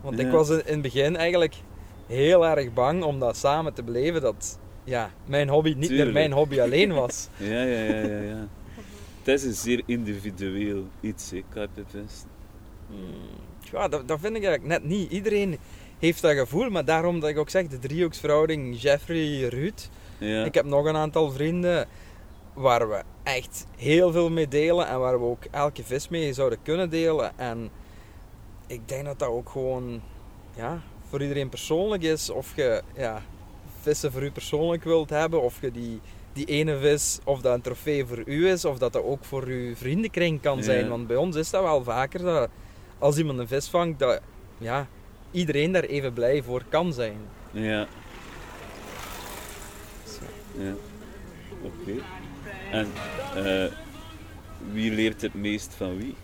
[0.00, 1.54] Want ik was in, het begin eigenlijk
[2.06, 4.20] heel erg bang om dat samen te beleven.
[4.20, 6.04] Dat ja, mijn hobby niet Tuurlijk.
[6.04, 7.28] meer mijn hobby alleen was.
[7.36, 8.48] ja, ja, ja, ja, ja.
[9.22, 12.28] Het is een zeer individueel iets, hè, karpenvissen.
[13.72, 15.10] Ja, dat, dat vind ik eigenlijk net niet.
[15.10, 15.58] Iedereen
[15.98, 19.88] heeft dat gevoel, maar daarom dat ik ook zeg, de driehoeksverhouding Jeffrey, Ruud.
[20.18, 20.44] Ja.
[20.44, 21.88] Ik heb nog een aantal vrienden
[22.54, 26.58] waar we echt heel veel mee delen en waar we ook elke vis mee zouden
[26.62, 27.38] kunnen delen.
[27.38, 27.70] En
[28.66, 30.00] ik denk dat dat ook gewoon
[30.56, 32.30] ja, voor iedereen persoonlijk is.
[32.30, 33.22] Of je ja,
[33.80, 36.00] vissen voor u persoonlijk wilt hebben, of je die,
[36.32, 39.44] die ene vis, of dat een trofee voor u is, of dat dat ook voor
[39.44, 40.88] uw vriendenkring kan zijn.
[40.88, 42.48] Want bij ons is dat wel vaker dat
[42.98, 44.20] als iemand een vis vangt, dat
[44.58, 44.86] ja,
[45.30, 47.18] iedereen daar even blij voor kan zijn.
[47.50, 47.86] Ja.
[50.58, 50.72] Ja.
[51.62, 51.92] Oké.
[52.74, 52.86] En
[53.34, 53.72] eh,
[54.72, 56.14] wie leert het meest van wie?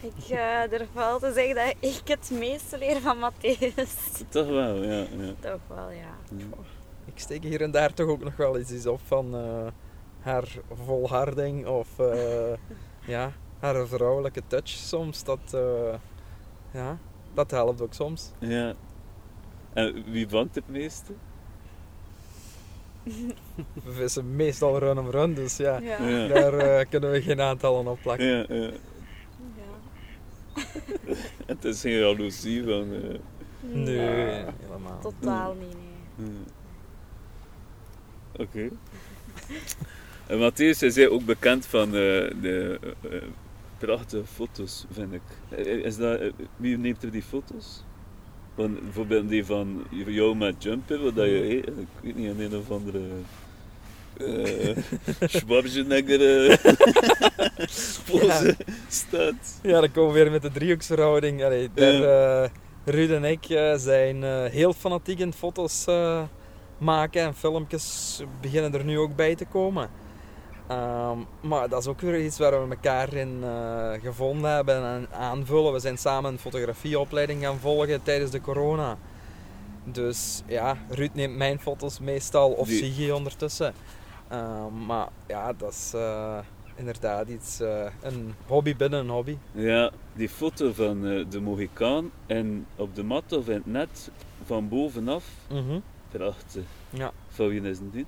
[0.00, 4.28] Ik eh, durf wel te zeggen dat ik het meeste leer van Matthäus.
[4.28, 5.06] Toch wel, ja.
[5.18, 5.34] ja.
[5.40, 6.16] Toch wel, ja.
[6.36, 6.44] ja.
[7.04, 9.66] Ik steek hier en daar toch ook nog wel eens iets op van eh,
[10.20, 10.48] haar
[10.84, 12.52] volharding of eh,
[13.14, 15.24] ja, haar vrouwelijke touch soms.
[15.24, 15.94] Dat, eh,
[16.70, 16.98] ja,
[17.34, 18.30] dat helpt ook soms.
[18.38, 18.74] Ja.
[19.72, 21.12] En wie vangt het meeste?
[23.84, 25.80] We vissen meestal run om run, dus ja,
[26.28, 28.26] daar eh, kunnen we geen aantallen op plakken.
[28.26, 28.70] Ja, ja.
[29.56, 30.62] Ja.
[31.46, 32.92] Het is geen jaloezie van...
[32.92, 33.18] eh,
[33.60, 33.98] Nee,
[34.60, 34.98] helemaal.
[35.00, 35.76] Totaal niet,
[36.16, 36.28] nee.
[38.36, 38.68] Oké.
[40.26, 41.92] En Matthäus, jij bent ook bekend van eh,
[42.40, 42.78] de
[43.78, 45.56] prachtige foto's, vind ik.
[45.66, 46.20] Is dat,
[46.56, 47.84] wie neemt er die foto's?
[48.58, 52.40] Van, bijvoorbeeld die van jou met Jumper, wat dat je, eh, ik weet niet, in
[52.40, 53.00] een of andere
[54.16, 54.76] uh,
[55.20, 56.56] Schwarzenegger eh,
[58.10, 58.56] pose
[58.88, 59.60] staat.
[59.62, 61.44] Ja, dan komen we weer met de driehoeksverhouding.
[61.44, 62.02] Allee, daar,
[62.42, 62.50] eh,
[62.88, 66.22] Ruud en ik eh, zijn eh, heel fanatiek in foto's eh,
[66.78, 69.90] maken en filmpjes beginnen er nu ook bij te komen.
[70.68, 75.06] Ehm, maar dat is ook weer iets waar we elkaar in eh, gevonden hebben en
[75.12, 75.72] aanvullen.
[75.72, 78.96] We zijn samen een fotografieopleiding gaan volgen tijdens de corona.
[79.84, 83.72] Dus ja, Ruud neemt mijn foto's meestal, of Die- Sigi ondertussen.
[84.28, 86.38] Ehm, maar ja, dat is eh,
[86.74, 89.36] inderdaad iets, eh, een hobby binnen een hobby.
[89.52, 94.10] Ja, die foto van de Mohicaan en op de mat of in het net
[94.44, 95.24] van bovenaf,
[96.10, 96.62] prachtig.
[96.90, 97.10] Ja.
[97.28, 98.06] Van wie is die?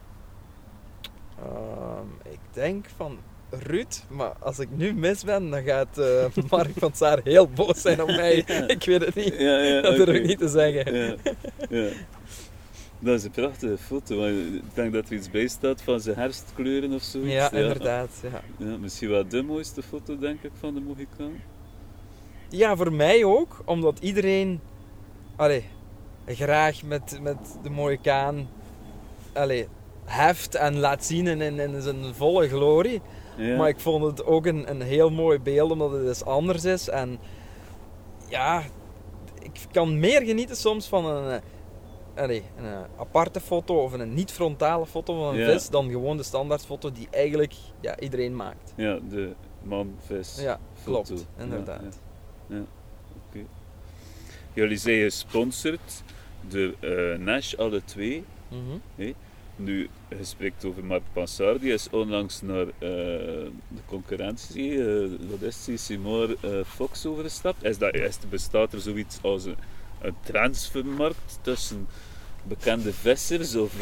[1.44, 3.18] Ehm, ik denk van
[3.50, 7.80] Ruud, maar als ik nu mis ben, dan gaat eh, Mark van Saar heel boos
[7.80, 8.44] zijn op mij.
[8.46, 8.68] Ja.
[8.68, 9.34] Ik weet het niet.
[9.38, 10.94] Ja, ja, dat durf ik niet te zeggen.
[10.94, 11.16] Ja,
[11.68, 11.88] ja.
[12.98, 14.26] Dat is een prachtige foto.
[14.26, 17.32] Ik denk dat er iets bij staat van zijn herfstkleuren of zoiets.
[17.32, 18.10] Ja, inderdaad.
[18.22, 18.66] Ja.
[18.66, 21.42] Ja, misschien wel de mooiste foto, denk ik, van de Mohicaan.
[22.48, 24.60] ja, voor mij ook, omdat iedereen...
[25.36, 25.64] Allee,
[26.26, 28.48] graag met, met de mooie kaan
[29.32, 29.68] allee,
[30.10, 33.00] heft en laat zien in, in, in zijn volle glorie.
[33.36, 33.56] Ja.
[33.56, 36.88] Maar ik vond het ook een, een heel mooi beeld, omdat het dus anders is.
[36.88, 37.18] En
[38.28, 38.62] ja,
[39.42, 41.40] ik kan meer genieten soms van een,
[42.14, 42.30] eh, een
[42.64, 45.52] eh, aparte foto of een niet-frontale foto van een Ja.
[45.52, 48.72] vis dan gewoon de standaardfoto die eigenlijk ja, iedereen maakt.
[48.76, 50.38] Ja, de man-vis.
[50.40, 51.02] Ja, foto.
[51.02, 52.00] klopt, inderdaad.
[52.46, 52.60] Ja.
[54.52, 56.02] Jullie zijn gesponsord
[56.40, 58.24] door eh, Nash, alle twee.
[58.48, 59.08] Mhm.
[59.64, 62.88] Nu, je spreekt over Mark Pansard, die is onlangs naar eh,
[63.68, 67.64] de concurrentie, eh wat is die, Simor eh, Fox overgestapt.
[67.64, 69.56] Is dat, is, bestaat er zoiets als een,
[70.00, 71.88] een transfermarkt tussen
[72.42, 73.54] bekende vissers?
[73.54, 73.72] Of,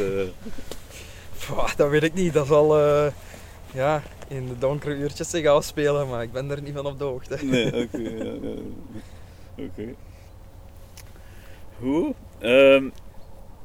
[1.38, 2.32] Pwah, dat weet ik niet.
[2.32, 2.78] Dat zal
[3.72, 7.04] ja, in de donkere uurtjes zich afspelen, maar ik ben er niet van op de
[7.04, 7.38] hoogte.
[7.46, 7.98] Nee, oké.
[7.98, 8.54] ja, ja.
[9.56, 9.94] Oké.
[11.80, 12.14] Goed.
[12.38, 12.88] Ehm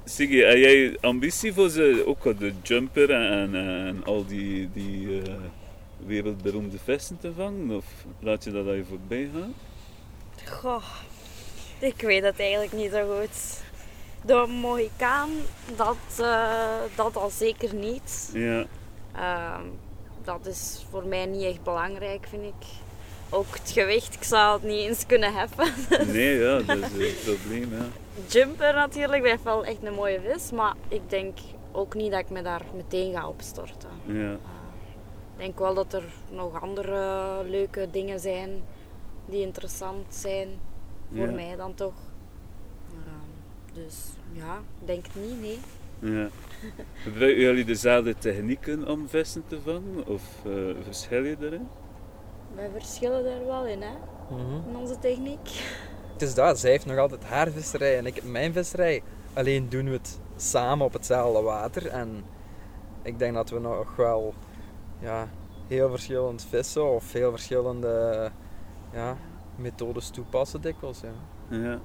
[0.05, 5.21] Siggy, heb jij ambitie voor ze, ook op de jumper en, en, al die, die
[5.21, 5.33] eh,
[6.05, 7.75] wereldberoemde vissen te vangen?
[7.75, 7.85] Of
[8.19, 9.53] laat je dat je voorbij gaan?
[10.49, 10.83] Goh,
[11.79, 13.61] ik weet het eigenlijk niet zo goed.
[14.25, 15.29] De Mohikaan,
[15.75, 18.29] dat, eh, dat al zeker niet.
[18.33, 18.65] Ja,
[19.15, 19.61] Ehm,
[20.23, 22.67] dat is voor mij niet echt belangrijk, vind ik.
[23.29, 25.73] Ook het gewicht, ik zou het niet eens kunnen heffen.
[26.13, 27.71] nee, ja, dat is het probleem.
[27.71, 27.87] Ja.
[28.27, 30.51] Jumper natuurlijk, blijft wel echt een mooie vis.
[30.51, 31.37] Maar ik denk
[31.71, 33.89] ook niet dat ik me daar meteen ga opstorten.
[34.05, 38.49] Ja, Ik denk wel dat er nog andere leuke dingen zijn
[39.25, 40.47] die interessant zijn.
[41.15, 41.31] Voor Ja.
[41.31, 41.93] mij dan toch.
[42.89, 43.95] Ehm, dus
[44.31, 45.59] ja, ik denk het niet, nee.
[46.13, 46.27] ja.
[47.03, 50.07] Gebruiken jullie dezelfde technieken om vissen te vangen?
[50.07, 50.51] Of eh
[50.83, 51.67] verschil je daarin?
[52.55, 53.93] Wij verschillen daar wel in, hè,
[54.29, 54.69] Mhm.
[54.69, 55.63] in onze techniek.
[56.23, 59.03] Het is dat, zij heeft nog altijd haar visserij en ik heb mijn visserij.
[59.33, 61.87] Alleen doen we het samen op hetzelfde water.
[61.87, 62.23] En
[63.01, 64.33] ik denk dat we nog wel
[64.99, 65.27] ja,
[65.67, 68.31] heel verschillend vissen of heel verschillende
[68.93, 69.17] ja,
[69.55, 71.01] methodes toepassen dikwijls.
[71.01, 71.57] Ja.
[71.57, 71.79] Ja.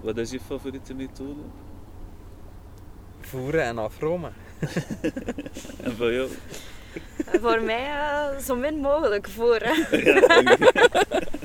[0.00, 1.40] Wat is je favoriete methode?
[3.20, 4.32] Voeren en afromen.
[5.82, 6.28] En van jou?
[7.40, 9.86] Voor mij eh, zo min mogelijk voeren.
[10.04, 11.26] ja.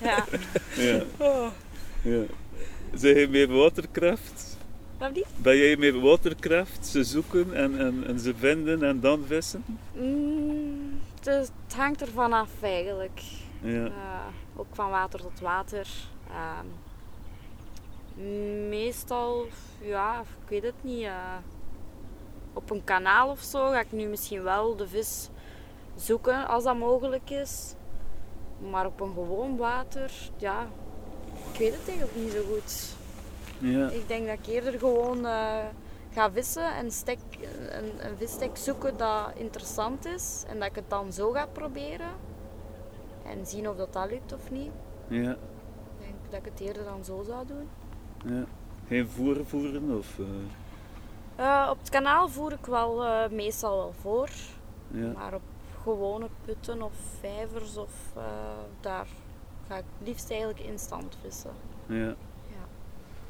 [0.00, 0.24] Ja.
[2.02, 2.22] ja.
[2.94, 4.56] Zijn jij meer waterkracht?
[4.98, 5.24] Wat die?
[5.36, 6.86] Ben jij meer waterkracht?
[6.86, 9.64] Ze zoeken en, en, en ze vinden en dan vissen?
[9.94, 13.20] Mm, het, het hangt ervan af eigenlijk.
[13.60, 13.84] Ja.
[13.86, 13.92] Eh,
[14.56, 15.86] ook van water tot water.
[16.30, 16.66] Ehm,
[18.68, 19.46] meestal,
[19.80, 21.04] ja, ik weet het niet.
[21.04, 21.36] eh,
[22.54, 25.28] op een kanaal of zo ga ik nu misschien wel de vis
[25.96, 27.74] zoeken als dat mogelijk is.
[28.70, 30.66] Maar op een gewoon water, ja,
[31.52, 32.94] ik weet het eigenlijk niet zo goed.
[33.58, 33.88] Ja.
[33.90, 35.64] Ik denk dat ik eerder gewoon eh,
[36.12, 37.18] ga vissen en stek,
[37.70, 40.44] een, een visstek zoeken dat interessant is.
[40.48, 42.10] En dat ik het dan zo ga proberen.
[43.26, 44.70] En zien of dat, dat lukt of niet.
[45.08, 45.30] Ja.
[45.30, 45.36] Ik
[45.98, 47.68] denk dat ik het eerder dan zo zou doen.
[48.34, 48.44] ja.
[48.88, 49.96] Geen voeren voeren?
[49.98, 50.24] Of, eh,
[51.36, 54.28] Eh, op het kanaal voer ik wel meestal wel voor.
[54.90, 55.12] ja.
[55.12, 55.40] Maar op
[55.82, 58.22] gewone putten of vijvers of eh,
[58.80, 59.06] daar
[59.68, 61.50] ga ik liefst eigenlijk instant vissen.
[61.86, 61.96] ja.
[61.96, 62.14] Ja.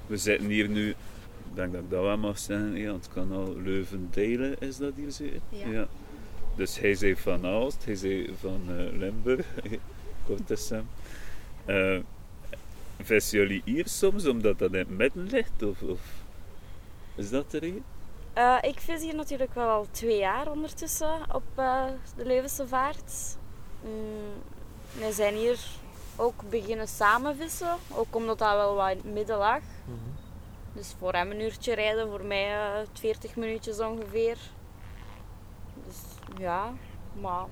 [0.07, 0.97] We zitten hier nu, ik
[1.55, 5.41] denk dat ik dat wel mag zeggen, ja, het kanaal Leuven-Delen is dat hier zeker?
[5.49, 5.87] Ja.
[6.57, 9.47] Dus hij zei van Aalst, hij zei van eh, Limburg,
[10.27, 10.89] kort is hem.
[11.65, 11.99] Eh,
[13.01, 15.63] vissen jullie hier soms omdat dat in het midden ligt?
[15.63, 16.01] Of, of
[17.15, 17.85] is dat de reden?
[18.33, 21.85] Eh, ik vis hier natuurlijk wel al twee jaar ondertussen op eh,
[22.17, 23.37] de Leuvense Vaart.
[23.83, 24.43] Mm,
[24.99, 25.59] wij zijn hier
[26.17, 29.61] ook beginnen samen vissen, ook omdat dat wel wat in het midden lag.
[30.73, 34.39] Dus voor hem een uurtje rijden, voor mij eh 40 minuutjes ongeveer.
[35.87, 35.97] Dus
[36.39, 36.73] ja,
[37.21, 37.47] maar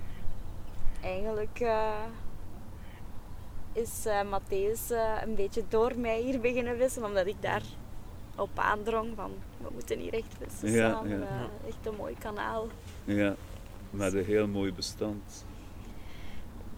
[1.00, 1.64] eigenlijk
[3.72, 4.90] is Matthäus
[5.24, 7.62] een beetje door mij hier beginnen vissen, omdat ik daar
[8.40, 11.14] op aandrong van we moeten hier echt vissen Ja, ja.
[11.14, 12.66] eh, echt een mooi kanaal.
[13.04, 13.34] Ja,
[13.90, 15.44] met een heel mooi bestand.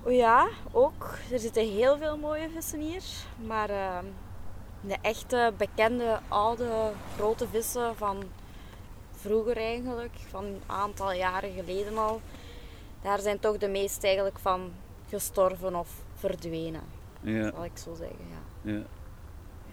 [0.03, 1.15] Oh ja, ook.
[1.33, 3.03] Er zitten heel veel mooie vissen hier.
[3.47, 4.05] Maar ehm,
[4.81, 8.23] de echte bekende oude grote vissen van
[9.11, 12.21] vroeger eigenlijk, van een aantal jaren geleden al,
[13.03, 14.73] daar zijn toch de meeste eigenlijk van
[15.09, 16.83] gestorven of verdwenen,
[17.21, 18.27] Ja, zal ik zo zeggen.
[18.63, 18.73] Ja.
[18.73, 18.83] ja.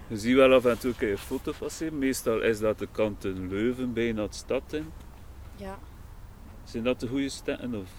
[0.09, 1.97] Je ziet wel af en toe een foto passeren.
[1.97, 4.91] Meestal is dat de kant in Leuven, bijna het stad in.
[5.55, 5.77] Ja.
[6.63, 7.75] Zijn dat de goede steden?
[7.75, 7.89] Of?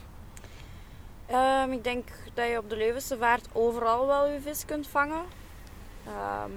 [1.27, 5.23] Ehm, ik denk dat je op de Leuvense vaart overal wel je vis kunt vangen.
[6.07, 6.51] Ehm,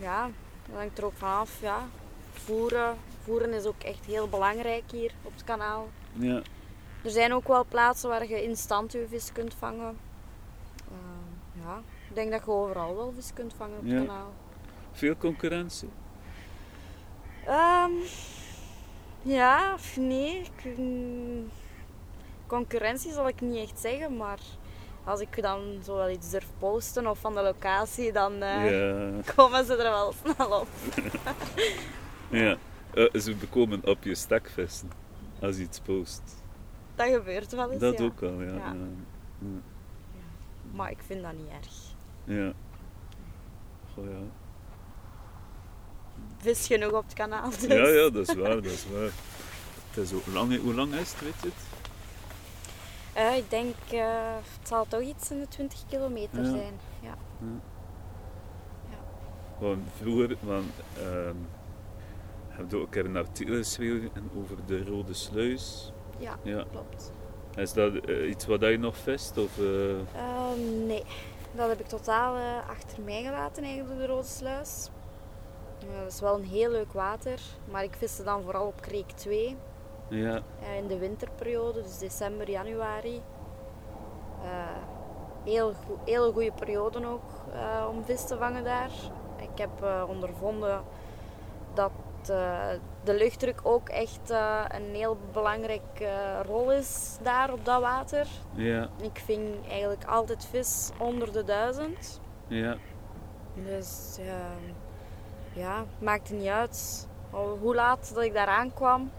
[0.00, 0.30] ja,
[0.66, 1.88] Dat hangt er ook vanaf, ja.
[2.32, 2.96] Voeren.
[3.22, 5.88] Voeren is ook echt heel belangrijk hier op het kanaal.
[6.12, 6.42] Ja.
[7.02, 9.98] Er zijn ook wel plaatsen waar je instant je vis kunt vangen.
[10.88, 13.98] Ehm, ja, ik denk dat je overal wel vis kunt vangen op het Ja.
[13.98, 14.32] kanaal.
[14.96, 15.88] Veel concurrentie.
[17.46, 17.90] Ehm,
[19.22, 20.36] ja, of nee.
[20.40, 21.48] ik- mm,
[22.46, 24.38] concurrentie zal ik niet echt zeggen, maar
[25.04, 29.10] als ik dan zo wel iets durf posten of van de locatie, dan eh, Ja.
[29.34, 30.68] komen ze er wel snel op.
[32.42, 32.56] ja.
[32.94, 34.90] Eh, ze bekomen op je stakvesten
[35.40, 36.22] als je iets post.
[36.94, 38.04] Dat gebeurt wel eens, Dat ja.
[38.04, 38.52] ook al, ja.
[38.54, 38.74] Ja.
[39.38, 39.46] ja.
[40.72, 41.74] Maar ik vind dat niet erg.
[42.24, 42.52] Ja.
[43.94, 44.18] Goh, ja.
[46.38, 47.62] Vis genoeg op het kanaal, dus.
[47.62, 49.10] ja, ja, dat is waar, dat is waar.
[49.90, 51.64] Het is ook lang, hoe lang is het, weet je het?
[53.12, 56.50] Eh, ik denk, eh, het zal toch iets in de 20 kilometer Ja.
[56.50, 56.80] zijn.
[57.02, 57.14] Ja.
[59.58, 61.34] Want vroeger, want, ehm
[62.48, 65.92] heb je ook een een artikel geschreven over de Rode Sluis.
[66.18, 66.64] ja, Ja.
[66.70, 67.12] klopt.
[67.56, 69.38] Is dat eh, iets wat je nog vest?
[69.38, 71.02] Of, eh, Ehm, nee,
[71.54, 72.36] dat heb ik totaal
[72.68, 74.88] achter mij gelaten eigenlijk, de Rode Sluis.
[75.80, 79.10] Eh, dat is wel een heel leuk water, maar ik viste dan vooral op Kreek
[79.10, 79.56] 2
[80.08, 83.22] ja, eh, in de winterperiode, dus december, januari.
[84.42, 84.50] Eh,
[85.44, 85.72] heel,
[86.04, 87.22] hele goede periode ook
[87.90, 88.90] om vis te vangen daar.
[89.36, 90.82] Ik heb ondervonden
[91.74, 91.90] dat
[93.04, 94.30] de luchtdruk ook echt
[94.68, 98.26] een heel belangrijke rol is daar op dat water.
[98.54, 102.20] ja, Ik ving eigenlijk altijd vis onder de duizend.
[102.46, 102.76] ja,
[103.54, 104.72] Dus ehm,
[105.56, 109.10] ja, het maakte niet uit al hoe laat dat ik daar aankwam.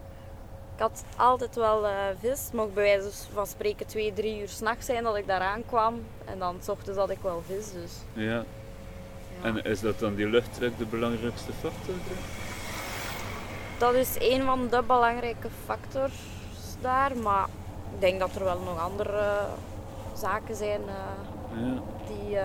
[0.76, 2.44] Ik had altijd wel eh, vis.
[2.46, 6.04] Het mocht bij wijze van spreken twee, drie uur s'nachts zijn dat ik daar aankwam.
[6.26, 7.72] En dan s ochtends had ik wel vis.
[7.72, 8.24] Dus, ja.
[8.32, 8.44] ja.
[9.42, 11.94] En is dat dan die luchtdruk de belangrijkste factor?
[13.78, 16.16] Dat is een van de belangrijke factors
[16.82, 17.18] daar.
[17.18, 17.48] Maar
[17.94, 19.44] ik denk dat er wel nog andere eh,
[20.14, 22.38] zaken zijn eh, Ja, die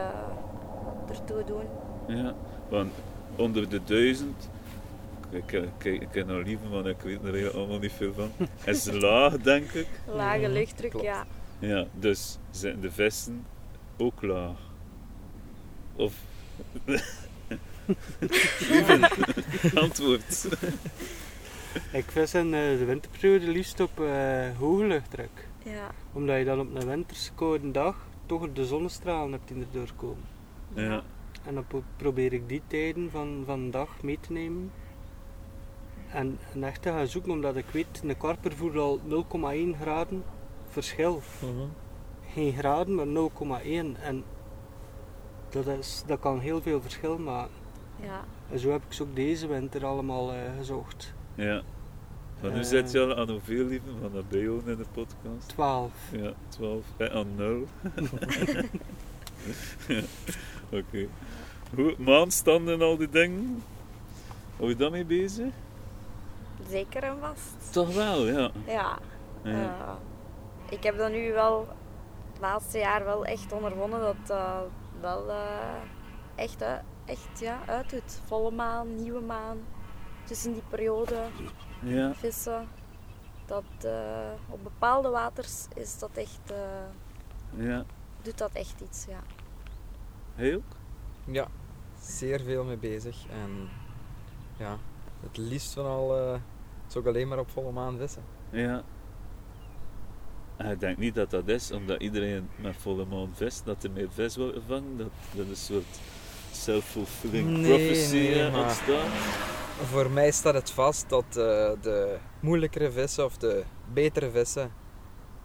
[1.09, 1.69] ertoe doen.
[2.07, 2.33] ja.
[2.69, 2.93] Want
[3.37, 4.51] onder de duizend,
[5.31, 8.13] ik, ik, ik, ik ken nou liever, maar ik weet er eigenlijk allemaal niet veel
[8.15, 8.31] van,
[8.75, 9.87] is laag, denk ik.
[10.07, 11.27] Lage luchtdruk, ja.
[11.59, 13.45] Ja, dus zijn de vesten
[13.97, 14.59] ook laag.
[15.97, 16.15] Of.
[18.71, 19.09] Lieven,
[19.75, 20.49] antwoord.
[21.93, 25.49] Ik vis in eh, de winterperiode liefst op eh, hoge luchtdruk.
[25.65, 25.91] ja.
[26.13, 30.25] Omdat je dan op een winterskoude dag toch de zonnestralen hebt die er doorkomen.
[30.75, 31.03] Ja,
[31.47, 34.71] En dan pro- probeer ik die tijden van, van de dag mee te nemen.
[36.13, 40.25] En, en echt te gaan zoeken, omdat ik weet, een karper voert al 0,1 graden
[40.69, 41.21] verschil.
[41.41, 41.67] Mhm.
[42.33, 43.97] Geen graden, maar 0,1.
[44.03, 44.25] En
[45.51, 47.55] dat, is, dat kan heel veel verschil maken.
[48.01, 48.25] ja.
[48.51, 51.15] En zo heb ik ze ook deze winter allemaal eh, gezocht.
[51.35, 51.63] ja.
[52.43, 52.65] Maar nu Eh.
[52.65, 55.49] zit je al aan hoeveel lieven van dat bij jou in de podcast?
[55.49, 55.93] 12.
[56.13, 56.85] Ja, 12.
[56.97, 57.65] En aan 0.
[60.73, 61.09] oké.
[61.75, 63.63] Goed, maandstanden en al die dingen.
[64.57, 65.53] Hou je daarmee bezig?
[66.69, 67.73] Zeker en vast.
[67.73, 68.51] Toch wel, ja.
[68.67, 68.99] Ja.
[69.43, 69.51] ja.
[69.53, 69.95] eh,
[70.71, 71.69] ik heb dat nu wel
[72.33, 74.69] het laatste jaar wel echt ondervonden dat dat
[75.01, 75.83] wel eh,
[76.35, 78.21] echt, eh, echt ja, uitdoet.
[78.27, 79.59] Volle maan, nieuwe maan.
[80.25, 81.17] Tussen die periode
[81.81, 82.15] ja.
[82.15, 82.69] vissen.
[83.47, 87.85] Dat, eh, op bepaalde waters is dat echt, eh, ja.
[88.23, 89.05] doet dat echt iets.
[89.09, 89.21] Ja.
[90.35, 90.63] Heel?
[91.25, 91.47] Ja,
[92.01, 93.17] zeer veel mee bezig.
[93.31, 93.69] En
[94.57, 94.77] ja,
[95.21, 96.41] het liefst van al eh
[96.87, 98.23] zou ik alleen maar op volle maan vissen.
[98.51, 98.83] Ja.
[100.57, 103.91] En ik denk niet dat dat is omdat iedereen met volle maan vist, dat er
[103.91, 104.97] meer vis wordt gevangen.
[104.97, 106.01] Dat, dat is een soort
[106.53, 109.09] self-fulfilling Nee, prophecy nee, eh, maar- ontstaan.
[109.83, 111.35] Voor mij staat het vast dat eh,
[111.81, 114.73] de moeilijkere vissen of de betere vissen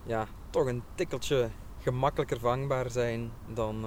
[0.04, 1.50] ja, toch een tikkeltje
[1.82, 3.86] gemakkelijker vangbaar zijn dan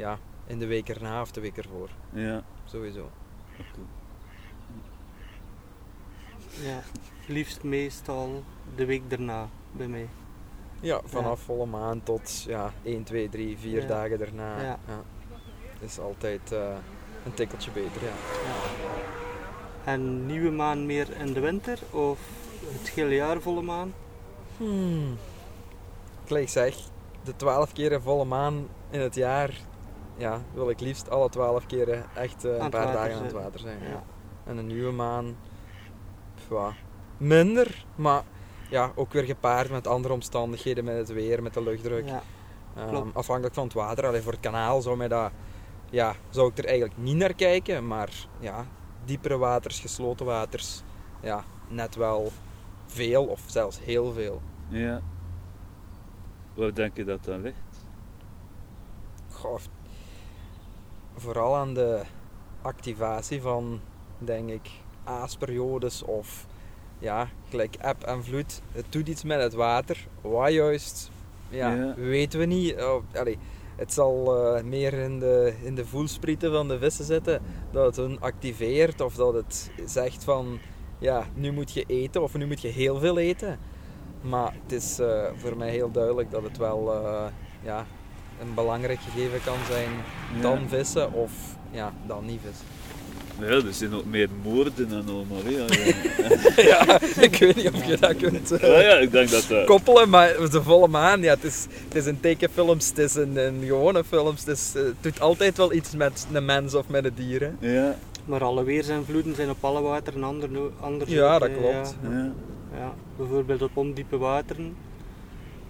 [0.00, 1.88] ja, in de week erna of de week ervoor.
[2.12, 2.42] Ja.
[2.64, 3.10] Sowieso.
[6.62, 6.80] Ja,
[7.26, 8.42] liefst meestal
[8.74, 10.08] de week daarna bij mij.
[10.80, 13.86] Ja, vanaf volle maan tot ja, 1, 2, 3, 4 Ja.
[13.86, 14.62] dagen daarna.
[14.62, 14.78] Ja.
[15.78, 16.76] Is altijd eh,
[17.24, 18.12] een tikkeltje beter, ja.
[19.84, 22.18] En nieuwe maan meer in de winter of
[22.64, 23.92] het hele jaar volle maan?
[24.56, 25.16] Hmm.
[26.26, 26.76] Gelijk zeg,
[27.24, 29.54] de 12 keren volle maan in het jaar,
[30.20, 33.60] ja, wil ik liefst alle 12 keren echt eh, een paar dagen aan het water
[33.60, 33.78] zijn.
[33.82, 33.88] Ja.
[33.88, 34.02] Ja.
[34.44, 35.36] En een nieuwe maan,
[36.50, 36.72] ja,
[37.16, 38.22] minder, maar
[38.70, 42.06] ja, ook weer gepaard met andere omstandigheden, met het weer, met de luchtdruk.
[42.06, 42.22] Ja.
[42.76, 44.06] Ehm, afhankelijk van het water.
[44.06, 45.30] Allee, voor het kanaal zou mij dat
[45.90, 47.86] ja, zou ik er eigenlijk niet naar kijken.
[47.86, 48.66] Maar ja,
[49.04, 50.82] diepere waters, gesloten waters,
[51.20, 52.32] ja, net wel
[52.86, 54.40] veel of zelfs heel veel.
[54.68, 55.00] Ja.
[56.54, 57.84] Waar denk je dat dat ligt?
[59.32, 59.58] Goh,
[61.20, 62.00] vooral aan de
[62.62, 63.80] activatie van,
[64.18, 64.70] denk ik,
[65.04, 66.46] aasperiodes of
[66.98, 68.60] ja, gelijk eb en vloed.
[68.72, 70.06] Het doet iets met het water.
[70.20, 71.10] Wat juist,
[71.48, 71.94] ja, Ja.
[71.96, 72.82] weten we niet.
[72.82, 73.38] Oh, allee,
[73.76, 77.96] het zal eh, meer in de, in de voelsprieten van de vissen zitten dat het
[77.96, 80.58] hun activeert of dat het zegt van
[80.98, 83.58] ja, nu moet je eten of nu moet je heel veel eten.
[84.20, 87.24] Maar het is eh, voor mij heel duidelijk dat het wel eh,
[87.62, 87.86] ja,
[88.40, 89.88] een belangrijk gegeven kan zijn
[90.34, 90.42] Ja.
[90.42, 91.32] dan vissen of
[91.70, 92.66] ja, dan niet vissen.
[93.40, 95.38] Ja, er zijn ook meer moorden en allemaal.
[95.48, 95.64] Ja,
[96.70, 99.64] ja, ik weet niet of je dat kunt eh, ja, ja, ik denk dat dat...
[99.64, 103.36] koppelen, maar de volle maan, ja, het, is, het is een tekenfilms, het is een,
[103.36, 106.88] een gewone films, het, is, eh, het doet altijd wel iets met een mens of
[106.88, 107.40] met een dier.
[107.40, 107.72] Hè.
[107.72, 110.48] Ja, Maar alle weersinvloeden zijn op alle wateren ander,
[110.80, 111.10] anders.
[111.10, 111.94] Ja, dat klopt.
[112.02, 112.32] Ja, ja.
[112.78, 112.94] ja.
[113.16, 114.76] Bijvoorbeeld op ondiepe wateren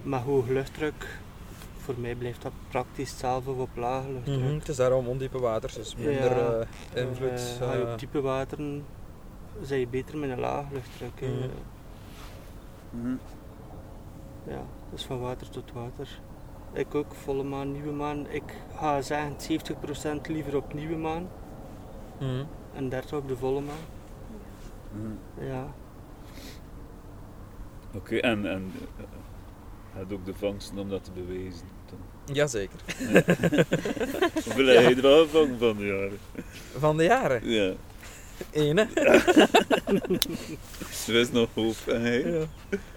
[0.03, 1.19] met hoog luchtdruk.
[1.81, 4.07] Voor mij blijft dat praktisch hetzelfde op lage.
[4.25, 6.65] Mhm, Het is daarom ondiepe waters, dus minder Ja.
[6.93, 7.29] eh, invloed.
[7.59, 8.85] Eh, ga je eh, op diepe wateren,
[9.61, 11.19] zijn je beter met een laag luchtdruk.
[11.19, 11.27] hè.
[12.89, 13.15] Mhm.
[14.43, 14.61] Ja,
[14.91, 16.19] dus van water tot water.
[16.73, 18.27] Ik ook, volle maan, nieuwe maan.
[18.29, 18.43] Ik
[18.75, 21.27] ga zeggen 70% liever op nieuwe maan
[22.19, 22.43] mhm.
[22.73, 23.83] en 30% op de volle maan.
[25.39, 25.67] Ja,
[27.95, 28.71] Oké, en, en
[29.93, 31.67] had ook de vangsten om dat te bewijzen.
[32.25, 32.79] Jazeker.
[34.45, 36.19] Hoeveel heb je er gevangen van de jaren?
[36.77, 37.49] Van de jaren.
[37.49, 37.73] Ja,
[38.51, 38.87] Ene.
[41.07, 41.75] er is nog hoop.
[41.87, 42.31] En hij?
[42.31, 42.45] Ja.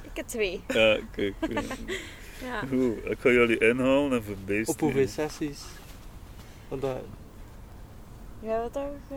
[0.03, 0.61] Ik heb twee.
[0.69, 1.35] Ja, kijk.
[1.51, 1.61] ja.
[2.45, 2.59] Ja.
[2.61, 4.75] Goed, ik ga jullie inhalen en verbeesten.
[4.75, 5.63] op hoeveel sessies?
[6.69, 6.97] Want dat,
[8.41, 8.83] Ja, wat toch...
[9.11, 9.17] eh,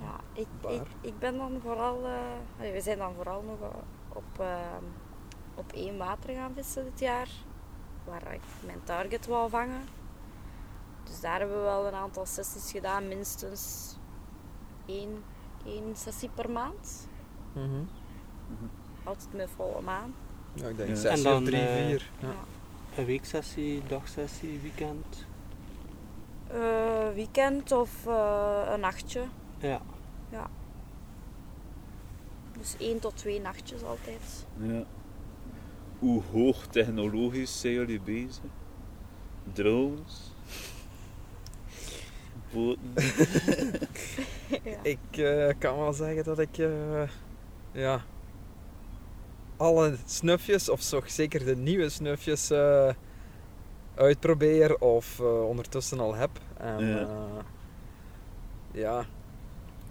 [0.00, 2.04] Ja, ik, ik, ik ben dan vooral...
[2.04, 2.12] eh,
[2.58, 3.70] allee, we zijn dan vooral nog
[4.14, 4.76] op, eh,
[5.54, 7.28] op één water gaan vissen dit jaar.
[8.04, 9.84] Waar ik mijn target wou vangen.
[11.04, 13.08] Dus daar hebben we wel een aantal sessies gedaan.
[13.08, 13.96] Minstens
[14.86, 15.22] één,
[15.66, 17.08] één sessie per maand.
[17.52, 17.82] Mhm.
[19.04, 20.14] Altijd met volle maan.
[20.52, 20.94] Ja, ik denk Ja.
[20.96, 22.10] zes dan, of drie, eh, vier.
[22.18, 22.28] Ja.
[22.28, 22.34] Ja.
[22.96, 25.26] een weeksessie, dagsessie, weekend.
[26.48, 29.22] Eh, weekend of eh, een nachtje.
[29.58, 29.80] Ja,
[32.58, 34.46] Dus één tot twee nachtjes altijd.
[34.60, 34.84] Ja.
[35.98, 38.50] Hoe hoog technologisch zijn jullie bezig?
[39.52, 40.32] Drones?
[42.52, 42.92] Boten?
[44.64, 44.78] ja.
[44.82, 47.02] Ik eh, kan wel zeggen dat ik eh,
[47.72, 48.04] ja,
[49.56, 52.88] alle snufjes, of toch zeker de nieuwe snufjes, eh,
[53.94, 56.30] uitprobeer of eh, ondertussen al heb.
[56.56, 57.06] En,
[58.72, 59.06] ja,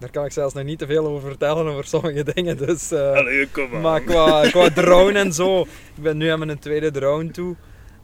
[0.01, 2.57] daar kan ik zelfs nog niet te veel over vertellen over sommige dingen.
[2.57, 4.01] Dus, eh, Allee, kom maar.
[4.01, 5.61] qua, qua drone en zo,
[5.95, 7.55] ik ben nu aan mijn tweede drone toe.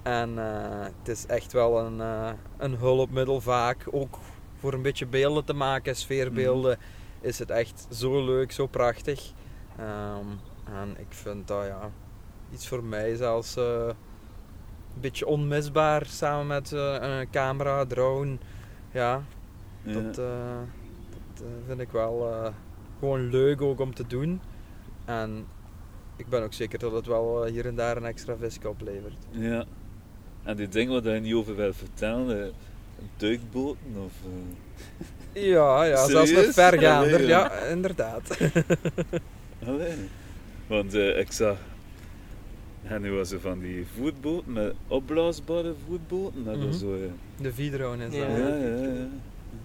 [0.03, 3.85] En eh, het is echt wel een, eh, een hulpmiddel vaak.
[3.91, 4.17] Ook
[4.59, 6.77] voor een beetje beelden te maken, sfeerbeelden,
[7.21, 9.31] is het echt zo leuk, zo prachtig.
[9.77, 10.25] Ehm,
[10.77, 11.89] en ik vind dat ja,
[12.53, 13.93] iets voor mij zelfs een
[15.01, 18.37] beetje onmisbaar samen met een camera, drone.
[18.91, 19.23] Ja,
[19.83, 19.93] Ja.
[19.93, 20.25] dat, dat
[21.67, 22.53] vind ik wel eh,
[22.99, 24.41] gewoon leuk ook om te doen.
[25.05, 25.45] En
[26.15, 29.13] ik ben ook zeker dat het wel eh, hier en daar een extra visje oplevert.
[29.31, 29.65] Ja.
[30.43, 32.49] En die dingen wat je niet over wil vertellen, eh,
[33.17, 34.11] duikboten of...
[35.33, 36.53] eh, Ja, ja zelfs Serieus?
[36.53, 37.13] vergaander.
[37.13, 38.37] Allee, Ja, inderdaad.
[39.67, 39.93] Allee.
[40.67, 41.57] Want eh, ik zag...
[42.83, 46.43] En nu was er van die voetboten, met opblaasbare voetboten.
[46.43, 46.77] Dat was Mhm.
[46.77, 46.93] zo...
[46.93, 48.27] eh, De V-drone is Ja.
[48.27, 48.37] dat.
[48.37, 49.07] ja, ja, ja.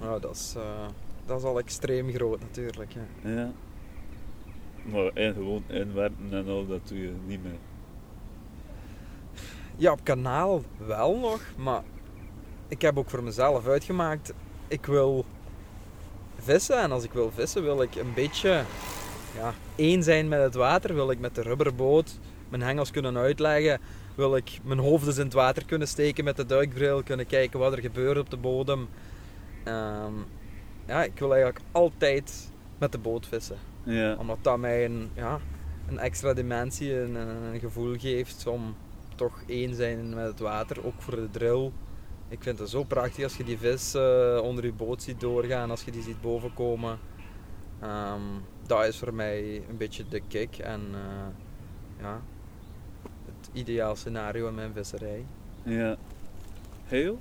[0.01, 0.87] Nou, dat, is, eh,
[1.27, 2.93] dat is al extreem groot natuurlijk.
[2.93, 3.31] Ja.
[3.31, 3.53] Ja.
[4.83, 7.59] Maar en gewoon inwerpen en al, dat doe je niet meer.
[9.77, 11.83] ja, op kanaal wel nog, maar
[12.69, 14.33] ik heb ook voor mezelf uitgemaakt,
[14.69, 15.25] ik wil
[16.39, 16.81] vissen.
[16.81, 18.65] En als ik wil vissen, wil ik een beetje
[19.37, 20.95] ja, één zijn met het water.
[20.95, 22.19] Wil ik met de rubberboot
[22.49, 23.81] mijn hengels kunnen uitleggen.
[24.15, 27.03] Wil ik mijn hoofd eens in het water kunnen steken met de duikbril.
[27.03, 28.89] Kunnen kijken wat er gebeurt op de bodem.
[29.65, 30.13] Ehm,
[30.87, 33.57] ja, ik wil eigenlijk altijd met de boot vissen.
[33.83, 34.15] Ja.
[34.15, 35.41] Omdat dat mij een, ja,
[35.89, 38.75] een extra dimensie, een, een, gevoel geeft om
[39.15, 40.85] toch één zijn met het water.
[40.87, 41.71] Ook voor de drill.
[42.29, 45.71] Ik vind het zo prachtig als je die vis eh, onder je boot ziet doorgaan,
[45.71, 46.99] als je die ziet bovenkomen.
[47.81, 48.21] Ehm
[48.67, 51.27] dat is voor mij een beetje de kick en eh,
[52.01, 52.21] ja,
[53.25, 55.25] het ideaal scenario in mijn visserij.
[55.63, 55.97] Ja.
[56.85, 57.19] Heel?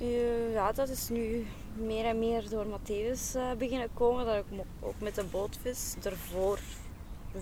[0.00, 4.24] Eh, ja, dat is nu meer en meer door Matthäus eh, beginnen komen.
[4.24, 4.44] Dat ik
[4.80, 5.94] ook met de boot vis.
[6.00, 6.58] Daarvoor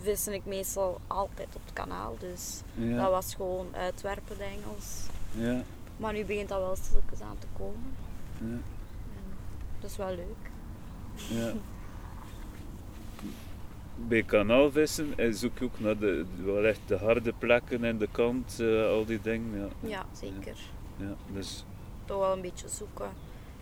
[0.02, 2.16] viste ik meestal altijd op het kanaal.
[2.18, 5.06] Dus dat was gewoon uitwerpen, de Engels.
[5.30, 5.62] ja,
[5.96, 7.94] Maar nu begint dat wel stilletjes aan te komen.
[8.38, 8.60] ja, En
[9.80, 10.50] dat is wel leuk.
[11.16, 11.52] ja.
[14.08, 18.08] Bij kanaalvissen eh, zoek je ook naar de, wel echt de harde plekken en de
[18.10, 19.58] kant, al die dingen.
[19.80, 19.88] Ja.
[19.88, 20.56] Ja, zeker.
[20.96, 21.64] Ja, dus,
[22.08, 23.10] Toch wel een beetje zoeken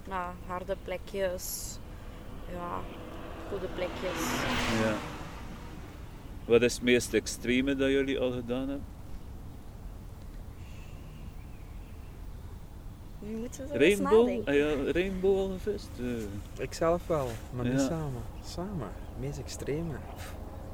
[0.09, 1.79] naar harde plekjes.
[2.53, 2.79] Ja,
[3.49, 4.21] goede plekjes.
[4.83, 4.95] ja.
[6.45, 8.85] Wat is het meest extreme dat jullie al gedaan hebben?
[13.19, 14.49] Nu moeten we Rainbow?
[14.49, 15.91] Ah ja, rainbow al gevist?
[16.59, 18.23] Ik zelf wel, maar niet samen.
[18.45, 19.95] Samen, het meest extreme.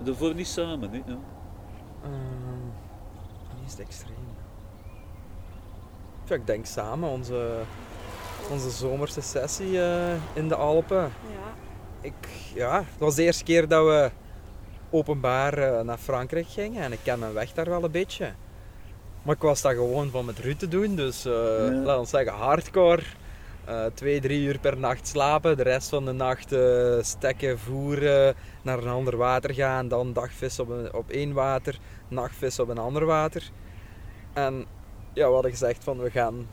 [0.04, 0.96] daarvoor niet samen, hè?
[0.96, 1.18] Ja.
[2.02, 2.68] Ehm,
[3.48, 4.31] het meest extreme.
[6.24, 7.54] Ja, ik denk samen, onze,
[8.50, 11.00] onze zomerse sessie eh, in de Alpen.
[11.00, 11.52] Ja,
[12.00, 14.10] Ik, ja, het was de eerste keer dat we
[14.90, 18.32] openbaar eh, naar Frankrijk gingen en ik ken mijn weg daar wel een beetje.
[19.22, 21.32] Maar ik was daar gewoon van met Ruud te doen, dus eh
[21.84, 23.02] laten we zeggen hardcore.
[23.64, 28.34] Eh, twee, drie uur per nacht slapen, de rest van de nacht eh, stekken, voeren,
[28.62, 32.78] naar een ander water gaan, dan dagvis op, een, op één water, nachtvis op een
[32.78, 33.50] ander water.
[34.32, 34.66] En
[35.12, 36.46] ja, we hadden gezegd van we gaan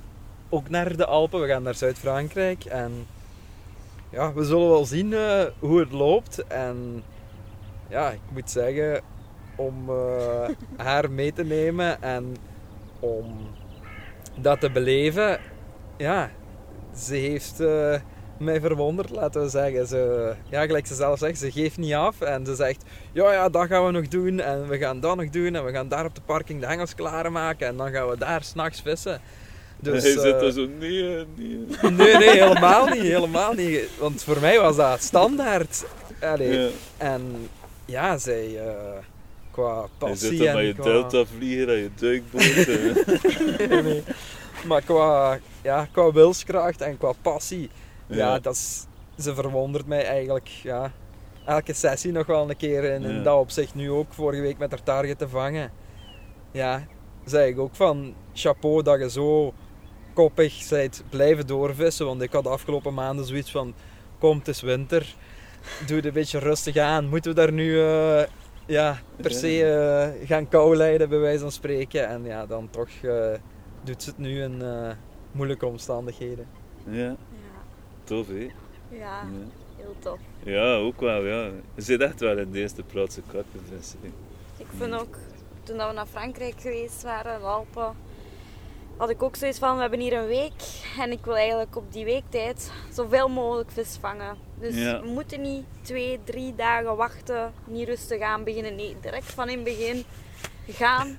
[0.49, 3.07] ook naar de Alpen, we gaan naar Zuid-Frankrijk en
[4.09, 6.47] ja, we zullen wel zien eh, hoe het loopt.
[6.47, 7.03] En
[7.89, 9.01] ja, ik moet zeggen,
[9.55, 12.35] om eh, haar mee te nemen en
[12.99, 13.25] om
[14.35, 15.39] dat te beleven,
[15.97, 16.31] ja,
[16.95, 17.95] ze heeft eh,
[18.39, 19.87] mij verwonderd, laten we zeggen.
[19.87, 23.49] Ze, ja, gelijk ze zelf zegt, ze geeft niet af en ze zegt, ja, ja,
[23.49, 26.05] dat gaan we nog doen en we gaan dat nog doen en we gaan daar
[26.05, 29.21] op de parking de hengels klaarmaken en dan gaan we daar s'nachts vissen.
[29.81, 31.65] Dus, Hij zit eh, er zo, nee, nee.
[31.91, 33.89] Nee, nee, helemaal niet, helemaal niet.
[33.99, 35.85] Want voor mij was dat standaard.
[36.21, 36.69] Allee, Ja.
[36.97, 37.49] En
[37.85, 38.73] ja, zij eh,
[39.51, 40.83] qua Je passie zit er met je qua...
[40.83, 42.41] delta vlieger en je duikboot.
[42.67, 43.69] eh.
[43.69, 44.03] Nee, nee.
[44.65, 47.69] Maar qua, ja, qua wilskracht en qua passie,
[48.09, 48.85] ja, dat is,
[49.17, 50.91] ze verwondert mij eigenlijk, ja,
[51.45, 52.91] elke sessie nog wel een keer.
[52.91, 55.71] En in dat opzicht nu ook, vorige week met haar target te vangen.
[56.51, 56.87] Ja,
[57.25, 59.53] zei ik ook van, chapeau dat je zo
[60.13, 62.05] koppig bent blijven doorvissen.
[62.05, 63.73] Want ik had de afgelopen maanden zoiets van,
[64.19, 65.15] kom het is winter,
[65.85, 67.07] doe het een beetje rustig aan.
[67.07, 67.81] Moeten we daar nu...
[67.81, 68.23] eh,
[68.65, 72.07] ja, per se eh, gaan kou lijden, bij wijze van spreken.
[72.07, 73.33] En ja, dan toch eh,
[73.83, 74.63] doet ze het nu in
[75.31, 76.47] moeilijke omstandigheden.
[76.89, 77.15] ja,
[78.09, 78.47] tof hè.
[78.89, 79.23] ja,
[79.77, 80.19] heel tof.
[80.43, 81.49] ja, ook wel, ja.
[81.75, 83.93] Je zit echt wel in de eerste plaats een karpenvis.
[84.01, 84.07] hè.
[84.57, 85.15] Ik vind ook,
[85.63, 87.95] toen we naar Frankrijk geweest waren, de Alpen,
[88.97, 90.61] had ik ook zoiets van, we hebben hier een week
[90.99, 94.37] en ik wil eigenlijk op die weektijd zoveel mogelijk vis vangen.
[94.59, 95.01] Dus Ja.
[95.01, 98.75] we moeten niet twee, drie dagen wachten, niet rustig aan beginnen.
[98.75, 100.03] Nee, direct van in het begin
[100.69, 101.17] gaan,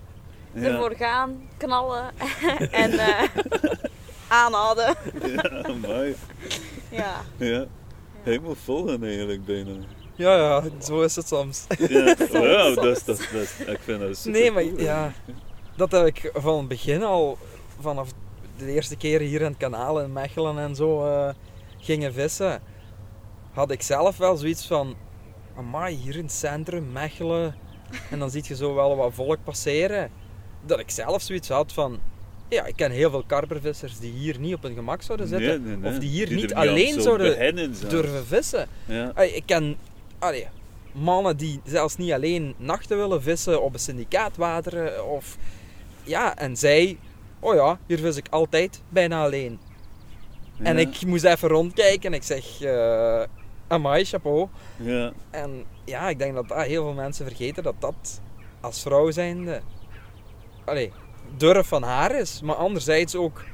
[0.53, 2.11] Ja, ervoor gaan, knallen
[2.85, 3.23] en eh,
[4.43, 4.97] aanhouden.
[5.27, 6.15] ja, amai.
[6.91, 7.67] Ja, Ja.
[8.23, 9.71] Helemaal volgen eigenlijk bijna.
[10.15, 11.67] Ja, ja, zo is het soms.
[11.79, 12.15] Ja,
[12.75, 15.13] dat is, dat, dat ik vind dat super Nee, maar ja,
[15.77, 17.39] dat heb ik van het begin al,
[17.79, 18.13] vanaf
[18.57, 21.35] de eerste keer hier in het kanaal in Mechelen en zo eh,
[21.79, 22.63] gingen vissen,
[23.53, 24.97] had ik zelf wel zoiets van,
[25.57, 27.55] amai, hier in het centrum, Mechelen,
[28.11, 30.11] en dan zie je zo wel wat volk passeren,
[30.67, 31.99] dat ik zelf zoiets had van,
[32.51, 35.59] ja, ik ken heel veel karpervissers die hier niet op hun gemak zouden zitten, Nee,
[35.59, 35.93] nee, nee.
[35.93, 38.69] of die hier er niet alleen zouden durven vissen.
[38.85, 39.13] Ja.
[39.15, 39.77] Allee, ik ken
[40.19, 40.47] allee,
[40.93, 45.07] mannen die zelfs niet alleen nachten willen vissen op een syndicaatwateren.
[45.11, 45.37] Of,
[46.03, 46.99] ja, en zij,
[47.41, 49.59] oh ja, hier vis ik altijd bijna alleen.
[50.63, 53.23] En ik moest even rondkijken en ik zeg, eh
[53.69, 54.49] amai, chapeau.
[54.77, 58.21] Ja, En ja, ik denk dat dat heel veel mensen vergeten dat dat
[58.61, 59.61] als vrouw zijnde,
[60.65, 60.93] allee,
[61.37, 62.41] durf van haar is.
[62.43, 63.45] Maar anderzijds ook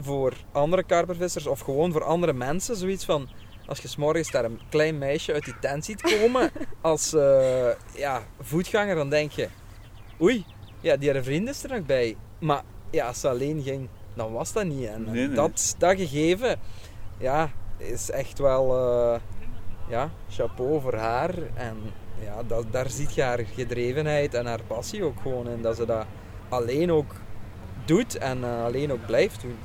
[0.00, 3.28] voor andere karpervissers of gewoon voor andere mensen zoiets van...
[3.66, 6.50] Als je 's morgens daar een klein meisje uit die tent ziet komen
[6.80, 9.48] als eh, ja, voetganger, dan denk je...
[10.20, 10.44] Oei,
[10.80, 12.16] ja, die haar vriend is er nog bij.
[12.38, 14.86] Maar ja, als ze alleen ging, dan was dat niet.
[14.86, 15.36] En Nee, nee.
[15.36, 16.60] Dat, dat gegeven,
[17.18, 18.76] ja, is echt wel...
[18.78, 19.20] eh,
[19.88, 21.34] ja, chapeau voor haar.
[21.54, 21.76] En
[22.24, 25.62] ja, dat, daar ziet je haar gedrevenheid en haar passie ook gewoon in.
[25.62, 26.06] Dat ze dat
[26.48, 27.14] alleen ook
[27.84, 29.58] doet en eh, alleen ook blijft doen.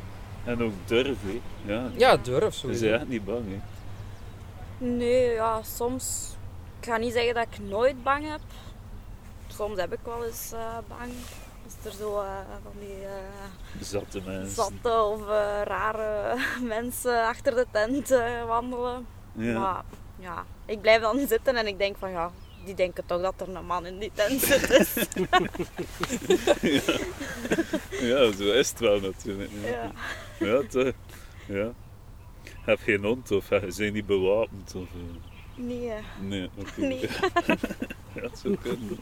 [0.45, 1.41] en ook durf, hè.
[1.73, 1.89] Ja.
[1.97, 2.83] Ja, durf Ze sowieso.
[2.85, 3.59] zijn echt niet bang, hè.
[4.85, 6.35] nee, ja, soms,
[6.79, 8.41] ik ga niet zeggen dat ik nooit bang heb.
[9.47, 11.11] Soms heb ik wel eens eh, bang.
[11.65, 12.27] Als er zo eh,
[12.63, 14.49] van die eh, Zatte mensen.
[14.63, 15.27] zatte of
[15.63, 16.35] rare
[16.77, 19.05] mensen achter de tent eh, wandelen.
[19.31, 19.59] Ja.
[19.59, 19.83] Maar
[20.19, 22.31] ja, ik blijf dan zitten en ik denk van ja,
[22.65, 24.67] die denken toch dat er een man in die tent zit.
[24.67, 24.93] Dus,
[28.09, 29.51] ja, zo is het wel natuurlijk.
[29.63, 29.91] Ja,
[30.39, 30.63] ja.
[31.47, 31.73] ja.
[32.61, 34.75] Heb geen hond of eh, zijn niet bewapend?
[34.75, 34.99] Of, eh,
[35.55, 36.81] Nee, eh, Nee, oké.
[36.81, 36.99] Nee.
[38.15, 38.99] ja, het zou kunnen.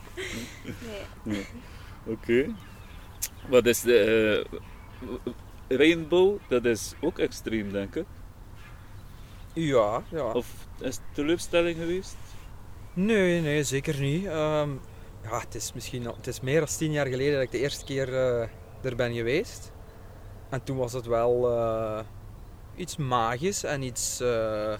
[1.22, 1.46] nee.
[2.04, 2.54] Oké.
[3.48, 4.46] Wat is de...
[5.68, 8.04] eh, rainbow, dat is ook extreem, denk ik.
[9.52, 10.32] Ja, ja.
[10.32, 10.46] Of
[10.80, 12.16] is het teleurstelling geweest?
[12.94, 14.26] Nee, nee, zeker niet.
[14.26, 14.70] Ehm,
[15.22, 17.84] ja, het is misschien het is meer dan tien jaar geleden dat ik de eerste
[17.84, 18.48] keer eh,
[18.82, 19.72] er ben geweest.
[20.50, 22.00] En toen was het wel eh,
[22.76, 24.74] iets magisch en iets, eh,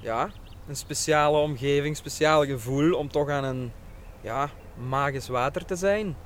[0.00, 0.30] ja,
[0.68, 3.72] een speciale omgeving, speciaal gevoel om toch aan een,
[4.20, 4.50] ja,
[4.88, 6.16] magisch water te zijn.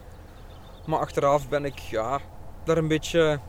[0.87, 2.21] Maar achteraf ben ik, ja,
[2.65, 3.41] daar een beetje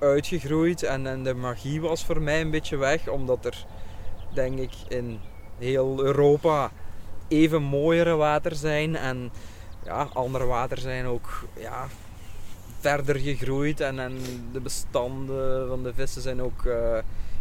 [0.00, 3.66] uitgegroeid en, en de magie was voor mij een beetje weg, omdat er,
[4.34, 5.20] denk ik, in
[5.58, 6.70] heel Europa
[7.28, 8.96] even mooiere water zijn.
[8.96, 9.30] En
[9.84, 11.86] ja, andere water zijn ook ja,
[12.80, 13.80] verder gegroeid.
[13.80, 14.18] En, en
[14.52, 16.98] de bestanden van de vissen zijn ook eh,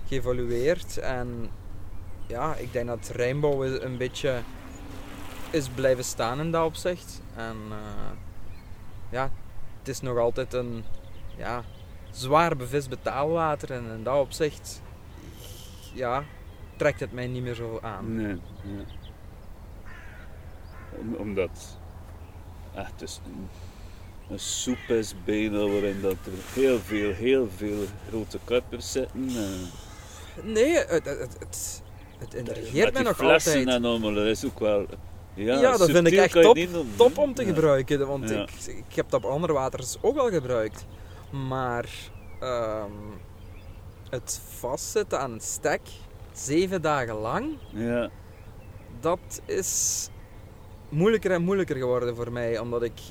[0.07, 0.97] geëvolueerd.
[0.97, 1.49] En
[2.27, 4.41] ja, ik denk dat Rijnbouw is een beetje
[5.49, 7.21] is blijven staan in dat opzicht.
[7.35, 8.11] En eh,
[9.09, 9.29] ja,
[9.79, 10.83] het is nog altijd een
[11.37, 11.63] ja,
[12.11, 13.71] zwaar bevist betaalwater.
[13.71, 14.81] En in dat opzicht
[15.93, 16.23] ja,
[16.75, 18.15] trekt het mij niet meer zo aan.
[18.15, 18.39] Nee.
[20.99, 21.77] Om- omdat
[22.75, 23.47] ah, het is een,
[24.29, 26.31] een soep is bijna waarin dat er
[26.61, 29.27] heel veel, heel veel grote karpers zitten.
[29.29, 31.81] eh, Nee, het, het, het,
[32.19, 33.67] het, intrigeert mij nog altijd.
[33.67, 34.85] en allemaal, dat is ook wel...
[35.33, 36.41] Ja, Ja, dat vind ik echt
[36.97, 37.47] top, om te Ja.
[37.47, 38.41] gebruiken, want Ja.
[38.41, 40.85] ik, ik heb dat op andere waters ook al gebruikt.
[41.47, 41.85] Maar
[42.39, 42.91] ehm,
[44.09, 45.81] het vastzitten aan een stek,
[46.33, 48.09] zeven dagen lang, Ja,
[48.99, 50.09] dat is
[50.89, 52.59] moeilijker en moeilijker geworden voor mij.
[52.59, 53.01] Omdat ik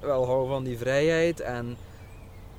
[0.00, 1.40] wel hou van die vrijheid.
[1.40, 1.76] En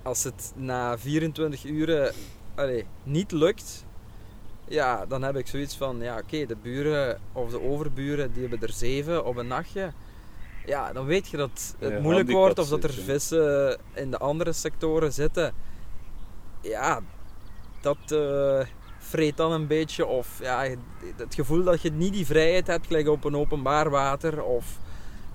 [0.01, 2.13] als het na 24 uur
[2.55, 3.86] allee, niet lukt,
[4.67, 8.67] ja, dan heb ik zoiets van: ja, oké, de buren of de overburen die hebben
[8.67, 9.91] er zeven op een nachtje.
[10.65, 14.17] Ja, dan weet je dat het Ja, moeilijk wordt of dat er vissen in de
[14.17, 15.53] andere sectoren zitten.
[16.61, 17.01] Ja,
[17.82, 18.65] dat eh,
[19.10, 20.05] vreet dan een beetje.
[20.05, 20.68] Of ja,
[21.16, 24.43] het gevoel dat je niet die vrijheid hebt, gelijk op een openbaar water.
[24.43, 24.80] Of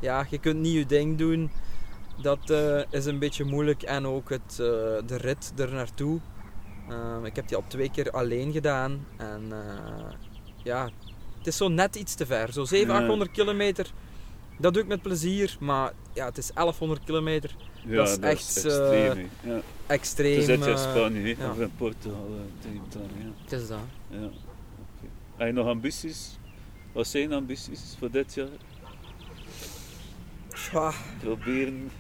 [0.01, 1.51] ja, je kunt niet je ding doen.
[2.23, 3.83] Dat eh, is een beetje moeilijk.
[3.83, 4.57] En ook het, eh,
[5.07, 6.21] de rit er naartoe.
[6.89, 9.07] Ehm, ik heb die al twee keer alleen gedaan.
[9.17, 10.13] En eh,
[10.63, 10.91] ja,
[11.39, 12.53] het is zo net iets te ver.
[12.53, 12.95] Zo 700, Ja.
[12.95, 13.93] 800 kilometer.
[14.59, 15.57] Dat doe ik met plezier.
[15.61, 17.57] Maar ja, het is 1100 kilometer.
[17.87, 18.71] Ja Dat is dat echt, is eh,
[19.11, 19.31] extreem.
[19.41, 19.51] hè.
[19.55, 19.61] ja.
[19.87, 20.43] Extreem.
[20.43, 21.51] Zit je in eh, Spanje hè, ja.
[21.51, 22.27] of in Portugal.
[22.31, 23.31] eh, tegen dan, ja.
[23.43, 23.79] Het is dat.
[24.09, 24.33] Ja, oké.
[25.37, 26.39] Heb je nog ambities?
[26.93, 28.47] Wat zijn ambities voor dit jaar?
[30.73, 31.91] Ja, Proberen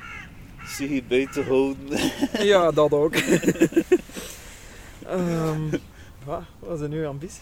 [0.66, 2.10] zich bij te houden.
[2.52, 3.14] ja dat ook.
[5.06, 5.60] Ehm,
[6.24, 7.40] wat, wat zijn uw ambities?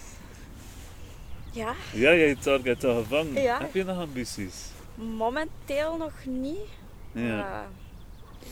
[1.51, 3.43] Ja, ja, jij hebt target al gevangen.
[3.43, 3.59] Ja.
[3.61, 4.55] Heb je nog ambities?
[4.95, 6.68] momenteel nog niet.
[7.12, 7.38] Ja.
[7.38, 7.66] Eh,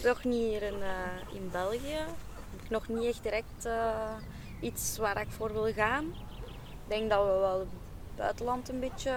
[0.04, 1.96] nog niet hier in, eh, in België.
[2.50, 4.14] Heb ik nog niet echt direct eh,
[4.60, 6.04] iets waar ik voor wil gaan.
[6.44, 7.68] Ik denk dat we wel het
[8.16, 9.12] buitenland een beetje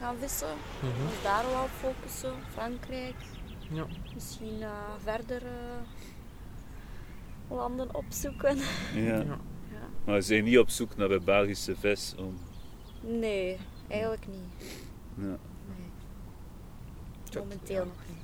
[0.00, 0.48] gaan vissen.
[0.82, 2.32] Ons daar wel op focussen.
[2.52, 3.14] Frankrijk.
[3.70, 3.86] Ja.
[4.14, 4.70] Misschien eh,
[5.02, 5.80] verder eh,
[7.56, 8.56] landen opzoeken.
[8.94, 8.94] ja.
[8.94, 9.22] Ja.
[9.70, 9.86] Ja.
[10.04, 12.14] Maar we zijn niet op zoek naar een Belgische vis.
[12.18, 12.38] Om...
[13.00, 14.72] Nee, eigenlijk niet.
[15.14, 15.36] Ja.
[15.66, 17.42] Nee.
[17.42, 18.17] Momenteel nog niet.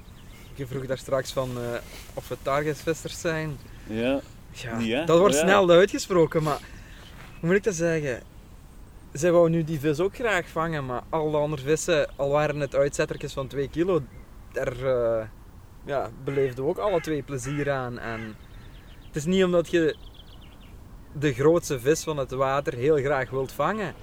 [0.55, 1.79] Je vroeg daar straks van eh,
[2.15, 3.59] of we targetvissers zijn.
[3.87, 4.21] Ja.
[4.79, 5.41] Ja, dat wordt Ja.
[5.41, 6.59] snel uitgesproken, maar
[7.41, 8.23] hoe moet ik dat zeggen?
[9.13, 12.61] Zij wou nu die vis ook graag vangen, maar al de andere vissen, al waren
[12.61, 14.03] het uitzettertjes van 2 kilo,
[14.53, 15.27] daar eh,
[15.85, 17.99] ja, beleefden we ook alle twee plezier aan.
[17.99, 18.37] En
[19.07, 19.97] het is niet omdat je
[21.13, 23.95] de grootste vis van het water heel graag wilt vangen,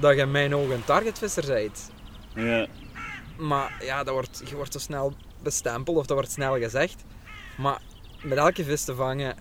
[0.00, 1.90] dat je in mijn ogen een targetvisser bent.
[2.34, 2.66] Ja.
[3.38, 5.12] Maar ja, dat wordt, je wordt zo snel
[5.46, 7.04] bestempeld of dat wordt snel gezegd.
[7.56, 7.80] Maar
[8.22, 9.36] met elke vis te vangen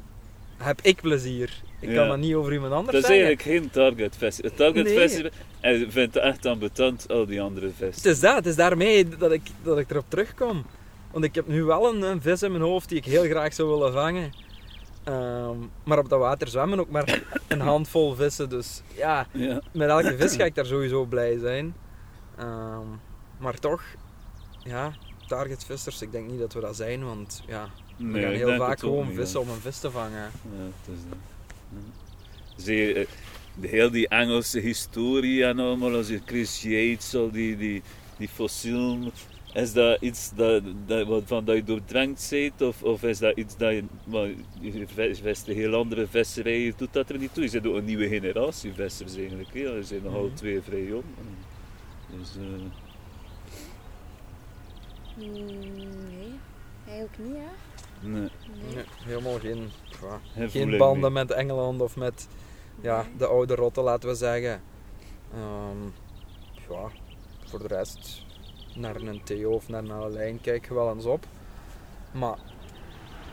[0.58, 1.62] heb ik plezier.
[1.80, 1.96] Ik Ja.
[1.96, 3.26] kan dat niet over iemand anders Dat is zeggen.
[3.26, 4.44] eigenlijk geen target.
[4.44, 5.04] Een target Nee.
[5.04, 5.18] is-
[5.62, 7.96] je vindt het echt ambetant, al die andere vis.
[7.96, 10.66] Het is dat, het is daarmee dat ik, dat ik erop terugkom.
[11.12, 13.54] Want ik heb nu wel een, een vis in mijn hoofd die ik heel graag
[13.54, 14.32] zou willen vangen.
[15.04, 18.50] Ehm, maar op dat water zwemmen ook maar een handvol vissen.
[18.50, 19.62] Dus ja, Ja.
[19.72, 21.76] met elke vis ga ik daar sowieso blij zijn.
[22.38, 22.88] Ehm,
[23.38, 23.82] maar toch,
[24.64, 24.92] ja,
[25.28, 26.02] targetvissers.
[26.02, 29.08] Ik denk niet dat we dat zijn, want ja, we Nee, gaan heel vaak gewoon
[29.08, 29.46] niet, vissen ja.
[29.46, 30.12] om een vis te vangen.
[30.58, 31.18] Ja, het is dat.
[31.70, 32.64] Ja.
[32.64, 33.06] Zeer, eh,
[33.60, 37.82] de heel die Engelse historie en allemaal, als je Chris Yates, al die, die,
[38.18, 39.12] die fossielen,
[39.54, 43.58] is dat iets dat, dat, waarvan dat je doordrenkt bent, of, of is dat iets
[43.58, 44.28] dat je, maar
[44.62, 47.44] je vist een heel andere visserij, je doet dat er niet toe.
[47.44, 49.60] Je zit ook een nieuwe generatie vissers eigenlijk, hè.
[49.60, 50.36] je zijn nog al Mhm.
[50.36, 51.04] twee vrij jong.
[52.20, 52.44] Dus, eh,
[55.16, 56.40] Nee,
[56.88, 58.08] eigenlijk niet, hè?
[58.08, 58.30] nee, Nee.
[58.76, 59.70] Nee, helemaal geen,
[60.36, 61.24] ja, geen banden mee.
[61.24, 62.28] met Engeland of met
[62.82, 63.18] ja, Nee.
[63.18, 64.62] de oude rotten, laten we zeggen.
[65.34, 65.84] Ehm,
[66.70, 66.90] ja,
[67.46, 68.24] voor de rest,
[68.76, 71.26] naar een Theo of naar een Alain kijk je wel eens op.
[72.12, 72.38] Maar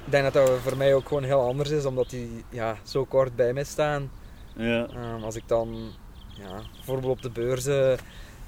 [0.06, 3.04] ik denk dat dat voor mij ook gewoon heel anders is, omdat die ja, zo
[3.04, 4.10] kort bij mij staan.
[4.56, 5.90] Ja, Ehm, als ik dan
[6.28, 7.98] ja, bijvoorbeeld op de beurzen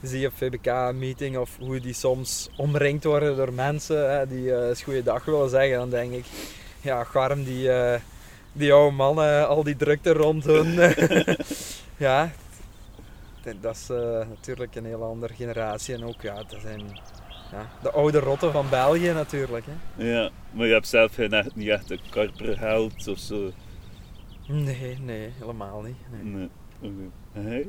[0.07, 4.83] zie op VBK-meeting of hoe die soms omringd worden door mensen hè, die eh eens
[4.83, 6.25] goeiedag willen zeggen, dan denk ik,
[6.81, 8.01] ja, garm die, eh,
[8.53, 10.75] die oude mannen, al die drukte rond hun.
[11.97, 12.31] ja,
[13.61, 16.81] dat- is eh, natuurlijk een heel andere generatie en ook, ja, dat zijn
[17.53, 19.65] ja, de oude rotten van België natuurlijk.
[19.67, 20.05] Hè.
[20.13, 23.51] ja, maar je hebt zelf geen echt, niet echt een karperheld of zo.
[24.47, 25.97] Nee, nee, helemaal niet.
[26.23, 26.49] Nee.
[26.81, 27.11] Nee.
[27.33, 27.67] Hey?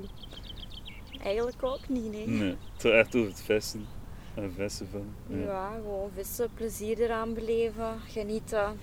[1.25, 2.27] Eigenlijk ook niet, nee.
[2.27, 3.85] Nee, het echt over het vissen.
[4.33, 5.05] En vissen van.
[5.27, 5.37] Ja.
[5.45, 5.71] Ja.
[5.75, 8.79] gewoon vissen, plezier eraan beleven, genieten.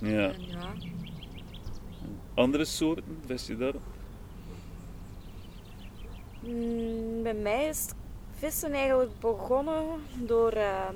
[0.00, 0.32] ja.
[0.32, 0.72] En ja.
[2.34, 3.72] Andere soorten, vis je daar?
[6.40, 7.94] Mm, bij mij is het
[8.38, 9.84] vissen eigenlijk begonnen
[10.18, 10.88] door eh,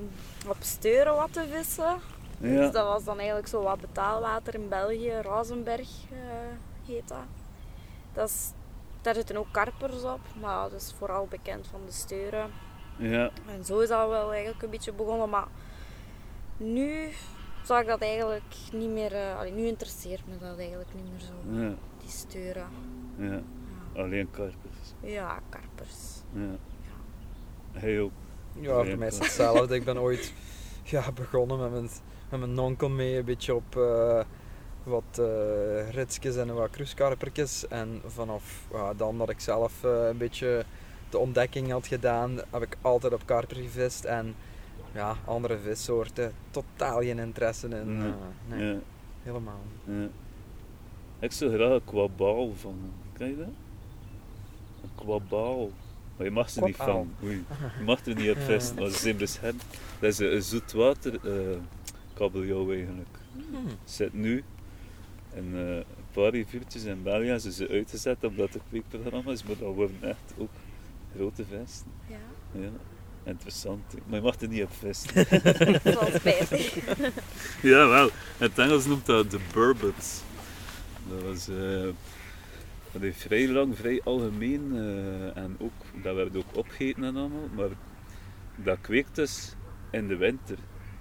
[0.47, 1.97] op steuren wat te vissen.
[2.39, 2.69] Dus Ja.
[2.69, 7.17] dat was dan eigenlijk zo wat betaalwater in België, Rozenberg eh, heet dat.
[8.13, 8.51] dat is,
[9.01, 12.49] daar zitten ook karpers op, maar dat is vooral bekend van de steuren.
[12.97, 13.29] Ja.
[13.47, 15.47] En zo is dat wel eigenlijk een beetje begonnen, maar
[16.57, 17.09] nu
[17.63, 19.13] zou ik dat eigenlijk niet meer...
[19.13, 21.73] eh, allee, nu interesseert me dat eigenlijk niet meer zo, Ja.
[21.99, 22.67] die steuren.
[23.17, 23.41] Ja.
[23.95, 24.93] Alleen karpers.
[24.99, 26.21] Ja, karpers.
[26.33, 26.57] Ja.
[28.01, 28.11] Ook.
[28.59, 29.75] Ja, voor mij is het hetzelfde.
[29.75, 30.33] Ik ben ooit
[30.83, 31.89] ja, begonnen met mijn,
[32.29, 34.19] met mijn onkel mee, een beetje op eh,
[34.89, 37.67] wat eh ritsjes en wat kruiskarpertjes.
[37.67, 40.65] En vanaf ja, dan dat ik zelf eh, een beetje
[41.09, 44.03] de ontdekking had gedaan, heb ik altijd op karper gevist.
[44.03, 44.35] En
[44.93, 47.97] ja, andere vissoorten, totaal geen interesse in.
[47.97, 48.07] Nee.
[48.09, 48.79] eh, nee, Ja.
[49.23, 49.97] helemaal niet.
[49.97, 50.07] Ja.
[51.19, 52.75] Ik zou graag een kwabaal van.
[53.13, 53.47] Ken je dat?
[54.83, 55.69] Een kwabaal.
[56.17, 57.13] Maar je mag ze niet van.
[57.23, 57.45] Oei.
[57.77, 59.63] Je mag er niet op vissen, maar ze zijn beschermd.
[59.99, 61.19] Dat is een, zoetwater
[62.13, 63.09] kabeljauw eigenlijk.
[63.51, 63.65] Hmm.
[63.85, 64.43] zit nu
[65.33, 69.43] in eh, een paar riviertjes in België hebben ze ze uitgezet omdat het kweekprogramma is,
[69.43, 70.51] maar dat worden echt ook
[71.15, 71.91] grote vesten.
[72.07, 72.69] Ja, Ja,
[73.23, 73.93] interessant.
[74.05, 75.05] Maar je mag er niet op is
[75.83, 76.75] wel spijtig.
[77.61, 78.05] ja, wel.
[78.05, 80.23] In het Engels noemt dat de burbot.
[81.09, 81.89] Dat was eh,
[82.91, 87.49] dat is vrij lang, vrij algemeen eh, en ook, dat werd ook opgegeten en allemaal,
[87.55, 87.69] maar
[88.55, 89.55] dat kweekt dus
[89.91, 90.57] in de winter.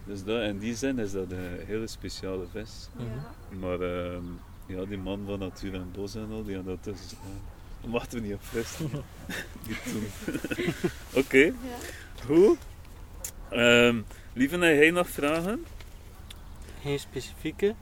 [0.08, 2.88] Dus dat, in die zin is dat een hele speciale vis.
[2.96, 3.56] Ja.
[3.58, 4.22] Maar ehm,
[4.66, 6.98] ja, die man van Natuur en Bos en al, die had dat dus...
[7.80, 8.40] dat mag er niet op
[8.78, 9.02] doen.
[11.24, 11.52] Oké, Ja.
[12.26, 12.58] goed.
[13.50, 14.00] Ehm
[14.32, 15.64] lieve, heb jij nog vragen?
[16.82, 17.74] Geen specifieke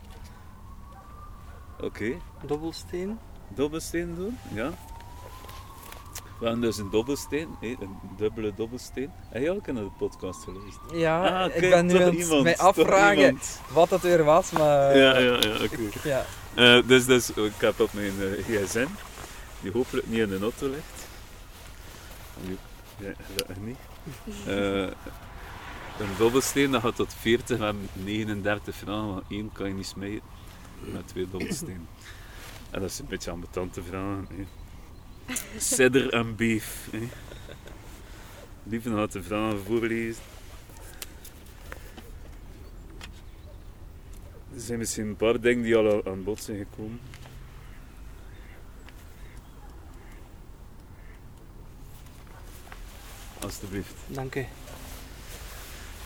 [1.81, 2.13] Oké,
[2.45, 3.19] dobbelsteen.
[3.47, 4.37] dobbelsteen doen?
[4.53, 4.71] Ja.
[6.39, 9.09] We hebben dus een dobbelsteen, een dubbele dobbelsteen.
[9.29, 10.91] Heb je ook in de podcast geluisterd?
[10.91, 13.39] Ja, Ah, ik ben nu aan iemand, mij afvragen
[13.71, 14.97] wat dat weer was, maar...
[14.97, 15.77] Ja, ja, ja, oké.
[16.03, 16.25] ja.
[16.55, 18.87] Eh, dus, dus ik heb op mijn eh, gsm,
[19.61, 21.07] die hopelijk niet in de auto ligt.
[22.97, 23.77] Ja, gelukkig niet.
[24.47, 24.81] Eh,
[25.99, 30.21] een dobbelsteen dat gaat tot 40 en 39 vragen, want één kan je niet smijten
[30.79, 31.87] met twee dobbelstenen.
[32.71, 34.27] En dat is een beetje ambetante vragen.
[34.29, 34.45] Hè.
[35.57, 36.87] Sidder en beef.
[36.91, 37.07] Hè.
[38.63, 40.23] Lieve gaat de vragen voorlezen.
[44.53, 46.99] Er zijn misschien een paar dingen die al aan bod zijn gekomen.
[53.39, 53.93] Alsjeblieft.
[54.07, 54.45] Dank u.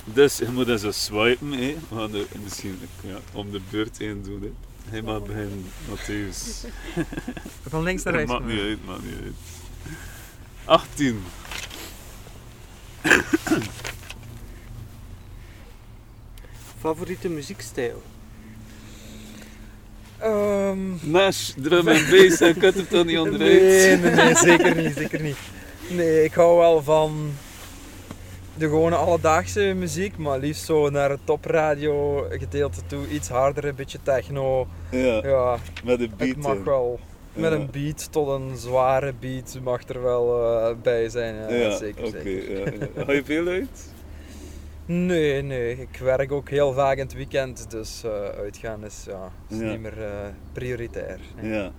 [0.06, 1.78] Dus je moet eens zo swipen, hè.
[1.90, 4.42] We gaan er misschien ja, om de beurt heen doen.
[4.42, 4.71] Hè.
[4.90, 6.66] Hij mag beginnen, Matthäus.
[7.70, 8.32] Van links naar rechts.
[8.32, 9.34] maakt niet uit, maakt niet uit.
[10.66, 11.24] 18.
[16.80, 18.02] Favoriete muziekstijl?
[20.18, 23.62] Ehm, Nash, drum en bass, het toch niet onderuit?
[23.62, 25.38] Nee, nee, nee, zeker niet, zeker niet.
[25.90, 27.32] Nee, ik hou wel van
[28.62, 33.08] de gewone alledaagse muziek, maar liefst zo naar het topradio gedeelte toe.
[33.08, 34.68] Iets harder, een beetje techno.
[34.92, 36.30] Ja, Ja, met een beat.
[36.30, 36.64] het mag in.
[36.64, 37.00] wel.
[37.34, 37.58] Met Ja.
[37.58, 41.36] een beat tot een zware beat mag er wel eh, bij zijn.
[41.36, 42.52] Ja, Ja, zeker, zeker.
[42.60, 43.04] ja, ja.
[43.06, 43.94] Ga je veel uit?
[44.86, 45.72] Nee, nee.
[45.82, 49.80] Ik werk ook heel vaak in het weekend, dus eh, uitgaan is, ja, is niet
[49.80, 50.10] meer eh,
[50.54, 51.20] prioritair.
[51.42, 51.72] Ja.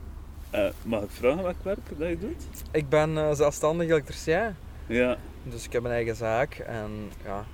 [0.83, 2.43] Mag ik vragen welk werk dat je doet?
[2.73, 4.55] Ik ben zelfstandig elektricien,
[4.93, 6.91] Ja, dus ik heb een eigen zaak en
[7.25, 7.45] ja,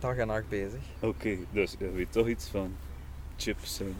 [0.00, 0.80] dag en nacht bezig.
[1.00, 1.36] oké.
[1.52, 2.74] Dus je weet toch iets van
[3.36, 3.94] chips en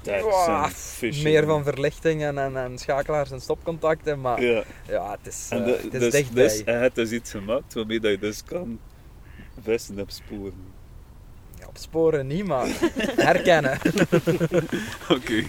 [0.00, 1.24] tags en phishing.
[1.24, 5.10] Meer van verlichting en, en, schakelaars en stopcontacten, maar ja, Ja.
[5.10, 6.42] het is, En eh, het is dus, dichtbij.
[6.48, 8.78] dus hij heeft dus iets gemaakt waarmee dat je dus kan
[9.62, 10.54] vissen op sporen.
[11.58, 12.66] Ja, op sporen niet, maar
[13.30, 13.78] herkennen.
[15.16, 15.42] Oké.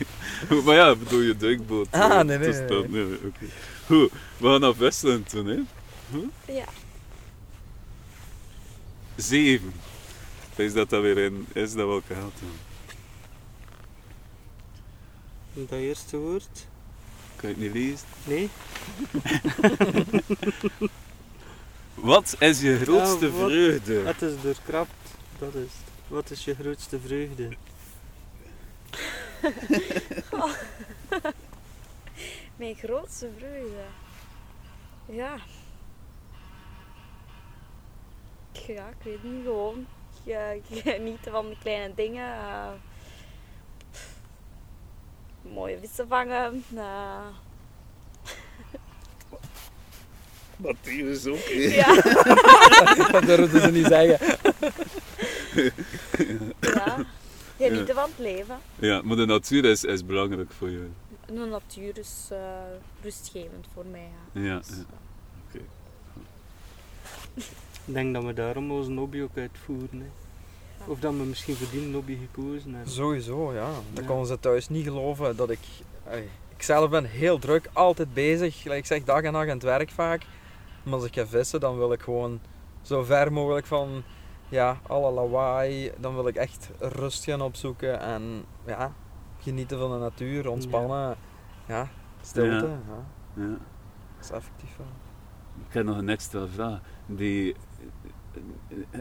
[0.66, 1.88] Maar ja, bedoel je duikboot?
[1.92, 2.88] Ah, eh, nee, nee, nee.
[2.88, 3.46] nee, oké.
[3.86, 5.60] Goed, we gaan naar Westland toen, hè?
[6.48, 6.66] Ja.
[9.16, 9.74] Zeven.
[10.56, 12.50] Is dat dat weer in, is dat welke geld dan?
[15.68, 16.68] Dat eerste woord?
[17.36, 18.08] Kan je het niet lezen?
[18.24, 18.50] Nee?
[21.94, 23.94] Wat is je grootste Ja, wat- vreugde?
[24.00, 24.94] Het is doorkrapt.
[25.40, 25.72] Dat is het.
[26.08, 27.50] Wat is je grootste vreugde?
[32.56, 33.84] Mijn grootste vreugde.
[35.06, 35.38] Ja.
[38.52, 39.86] Ja, ik weet niet, gewoon
[40.26, 42.34] ge- genieten van de kleine dingen.
[42.34, 42.68] eh,
[45.42, 46.64] mooie vissen vangen.
[46.76, 47.26] eh,
[50.58, 51.38] Matthias ook.
[51.82, 51.96] ja,
[53.12, 54.38] dat durfden ze niet zeggen.
[56.60, 57.06] ja,
[57.58, 58.58] genieten van het leven.
[58.80, 60.88] Ja, maar de natuur is, is belangrijk voor je.
[61.26, 62.38] De natuur is eh,
[63.02, 64.10] rustgevend voor mij.
[64.32, 64.42] Ja.
[64.42, 64.84] Ja, Dus, ja.
[65.48, 65.64] oké.
[67.86, 70.00] Ik denk dat we daarom onze hobby ook uitvoeren.
[70.00, 70.06] Hè.
[70.92, 72.92] Of dat we misschien voor die hobby gekozen hebben.
[72.92, 73.66] Sowieso, ja.
[73.94, 74.08] Dat Ja.
[74.10, 75.60] konden ze thuis niet geloven dat ik...
[76.10, 78.64] ey, ik zelf ben heel druk, altijd bezig.
[78.64, 80.26] Like ik zeg, dag en nacht aan het werk vaak.
[80.84, 82.40] Maar als ik ga vissen, dan wil ik gewoon
[82.82, 84.04] zo ver mogelijk van
[84.50, 85.92] ja, alle lawaai.
[86.00, 88.94] Dan wil ik echt rust gaan opzoeken en ja,
[89.40, 91.16] genieten van de natuur, ontspannen.
[91.68, 91.90] Ja,
[92.22, 92.66] stilte.
[92.66, 92.80] Ja.
[93.36, 93.44] Ja.
[93.44, 93.50] Ja.
[94.16, 94.88] dat is effectief wel.
[95.68, 96.80] Ik heb nog een extra vraag.
[97.06, 97.56] Die,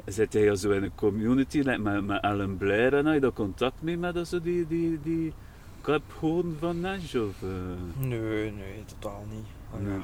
[0.06, 3.32] zit jij zo in een community like met, met Ellen Blair en heb je daar
[3.32, 5.32] contact mee met zo die, die, die
[5.80, 7.14] kaphoorn van Nash?
[7.14, 7.48] Of, eh?
[8.06, 9.82] Nee, nee, totaal niet.
[9.82, 9.92] Nee.
[9.92, 10.02] ja,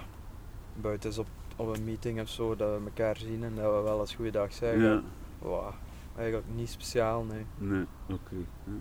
[0.80, 3.80] buiten is op, op een meeting of zo dat we elkaar zien en dat we
[3.80, 4.82] wel eens goeiedag zeggen.
[4.82, 5.02] Ja,
[5.38, 5.72] Wow,
[6.16, 7.44] eigenlijk niet speciaal, nee.
[7.58, 8.34] nee, oké.
[8.64, 8.72] ja.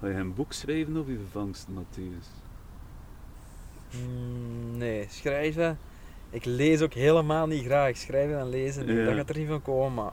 [0.00, 2.28] Ga je een boek schrijven over je vangst, Matthias?
[3.90, 5.78] Mm, nee, schrijven.
[6.30, 7.96] Ik lees ook helemaal niet graag.
[7.96, 9.04] Schrijven en lezen, Ja.
[9.04, 9.94] dat gaat er niet van komen.
[9.94, 10.12] Maar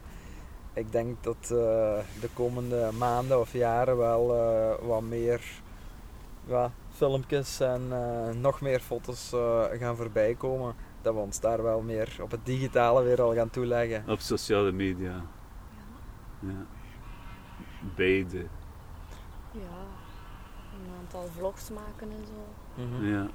[0.73, 1.49] ik denk dat eh,
[2.21, 5.41] de komende maanden of jaren wel eh, wat meer
[6.45, 10.75] ja, filmpjes en eh, nog meer foto's eh, gaan voorbij komen.
[11.01, 14.03] Dat we ons daar wel meer op het digitale weer al gaan toeleggen.
[14.07, 15.21] Op sociale media.
[16.39, 16.65] Ja.
[17.95, 18.37] Beide.
[19.51, 19.77] Ja,
[20.73, 22.81] een aantal vlogs maken en zo.
[22.83, 23.05] Mhm.
[23.13, 23.27] Ja.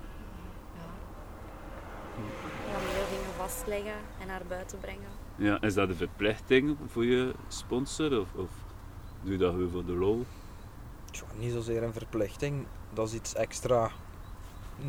[2.17, 5.09] En dan meer dingen vastleggen en naar buiten brengen.
[5.37, 5.61] ja.
[5.61, 8.21] Is dat een verplichting voor je sponsor?
[8.21, 8.51] Of, of
[9.23, 10.25] doe je dat gewoon voor de lol?
[11.11, 12.67] Tja, niet zozeer een verplichting.
[12.93, 13.91] Dat is iets extra.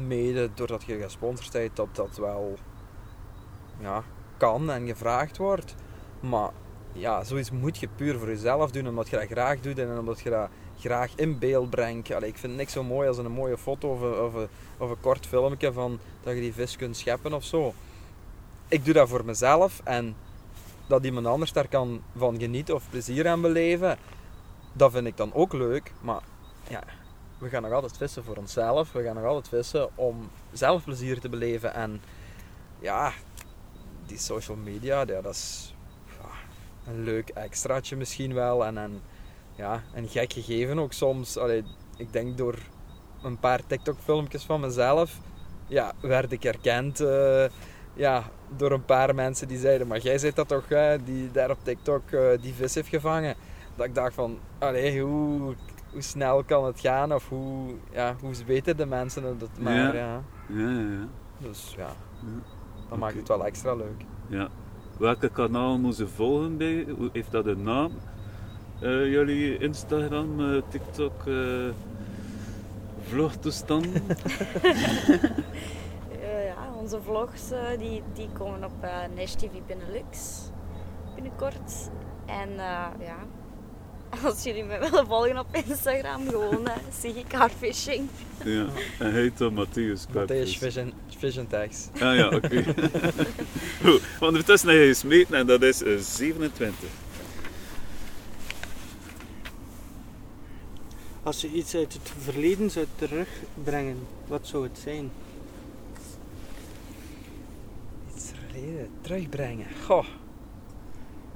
[0.08, 2.58] Mede doordat je gesponsord bent, dat dat wel
[3.80, 4.04] ja,
[4.38, 5.76] kan en gevraagd wordt.
[6.20, 6.50] Maar
[6.92, 10.20] ja, zoiets moet je puur voor jezelf doen, omdat je dat graag doet en omdat
[10.20, 10.50] je dat
[10.84, 11.80] graag in beeld.
[11.80, 15.00] Allee, ik vind niks zo mooi als een mooie foto of een, of of een
[15.00, 17.74] kort filmpje van dat je die vis kunt scheppen of zo.
[18.68, 20.16] Ik doe dat voor mezelf en
[20.88, 23.98] dat iemand anders daar kan van genieten of plezier aan beleven,
[24.74, 25.92] dat vind ik dan ook leuk.
[26.02, 26.22] Maar
[26.70, 26.84] ja,
[27.38, 28.92] we gaan nog altijd vissen voor onszelf.
[28.92, 31.74] We gaan nog altijd vissen om zelf plezier te beleven.
[31.74, 32.02] En
[32.80, 33.14] ja,
[34.06, 35.74] die social media, dat is
[36.88, 38.66] een leuk extraatje misschien wel.
[38.66, 39.02] En een,
[39.56, 41.38] ja, een gek gegeven ook soms.
[41.38, 41.64] Allee,
[41.98, 42.56] ik denk door
[43.24, 45.20] een paar TikTok-filmpjes van mezelf,
[45.68, 47.00] ja, werd ik herkend.
[47.00, 47.46] eh,
[47.96, 48.24] ja,
[48.58, 51.58] door een paar mensen die zeiden, maar jij zit dat toch, hè, die daar op
[51.64, 53.36] TikTok eh, die vis heeft gevangen.
[53.76, 55.56] Dat ik dacht van, allee, hoe,
[55.92, 57.14] hoe snel kan het gaan?
[57.14, 59.94] Of hoe, ja, hoe weten de mensen het maar, Ja.
[59.94, 60.22] ja.
[60.48, 61.08] Ja, ja.
[61.38, 61.90] Dus ja,
[62.90, 64.02] dat maakt het wel extra leuk.
[64.28, 64.48] Ja.
[65.00, 66.86] Welke kanaal moeten ze volgen bij?
[66.98, 67.92] Hoe- Heeft dat een naam?
[68.84, 71.70] Eh, jullie Instagram, eh, TikTok, eh
[73.10, 74.04] vlogtoestanden?
[76.24, 80.40] Eh, ja, onze vlogs eh, die, die komen op uh, Nash TV Benelux
[81.16, 81.90] binnenkort.
[82.26, 83.18] En uh, ja,
[84.28, 88.10] als jullie me willen volgen op Instagram, gewoon uh, Siggy Carfishing.
[88.44, 88.66] Ja,
[89.00, 91.90] en hij heet dan Matthias Matthias Vision, Vision Tags.
[91.94, 92.36] Ah ja, oké.
[92.36, 92.66] Okay.
[93.84, 96.90] Goed, ondertussen heb je gesmeten en dat is 27.
[101.24, 105.12] Als je iets uit het verleden zou terugbrengen, wat zou het zijn?
[108.16, 109.68] Iets verleden terugbrengen?
[109.86, 110.06] Goh.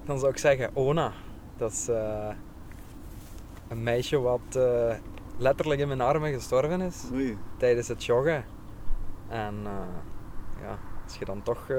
[0.06, 1.14] Dan zou ik zeggen Ona.
[1.58, 2.30] Dat is uh,
[3.68, 4.96] een meisje wat uh,
[5.38, 7.04] letterlijk in mijn armen gestorven is.
[7.14, 7.38] Oei.
[7.58, 8.46] Tijdens het joggen.
[9.28, 9.72] En uh,
[10.62, 11.72] ja, als je dan toch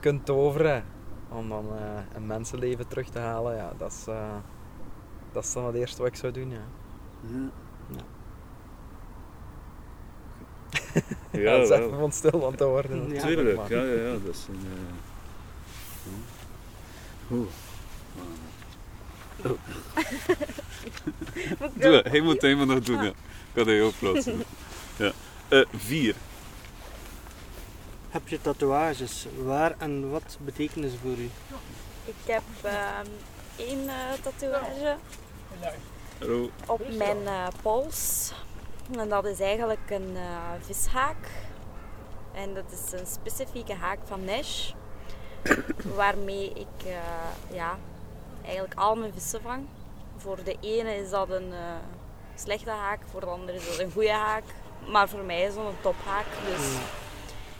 [0.00, 0.84] kunt toveren
[1.28, 1.66] om dan
[2.14, 4.04] een mensenleven terug te halen, ja, dat is,
[5.32, 6.50] dat is dan het eerste wat ik zou doen.
[6.50, 6.83] Ja.
[7.30, 7.50] Ja.
[11.30, 13.12] Ja, ja, dat is even van stil aan te worden.
[13.12, 14.60] Ja, Tuurlijk, ja, ja, ja, dat is een...
[14.66, 14.92] Uh...
[17.30, 17.48] Oeh.
[19.36, 19.58] Oh.
[21.80, 23.10] Doe dat, hij moet het helemaal nog doen, ja.
[23.10, 23.14] Ik
[23.54, 24.42] ga hij oplossen.
[24.96, 25.12] Ja.
[25.48, 26.14] Uh, vier.
[28.10, 29.26] Heb je tatoeages?
[29.42, 31.30] Waar en wat betekenen ze voor u?
[32.04, 32.98] Ik heb uh,
[33.56, 34.96] één uh, tatoeage
[36.66, 38.32] op mijn uh, pols.
[38.98, 41.16] En dat is eigenlijk een uh, vishaak.
[42.32, 44.72] En dat is een specifieke haak van Nash.
[45.96, 46.92] waarmee ik uh,
[47.56, 47.78] ja,
[48.42, 49.66] eigenlijk al mijn vissen vang.
[50.16, 51.52] Voor de ene is dat een
[52.34, 54.44] slechte haak, voor de andere is dat een goede haak.
[54.88, 56.26] Maar voor mij is dat een tophaak.
[56.46, 56.72] Dus.
[56.72, 56.80] Mm.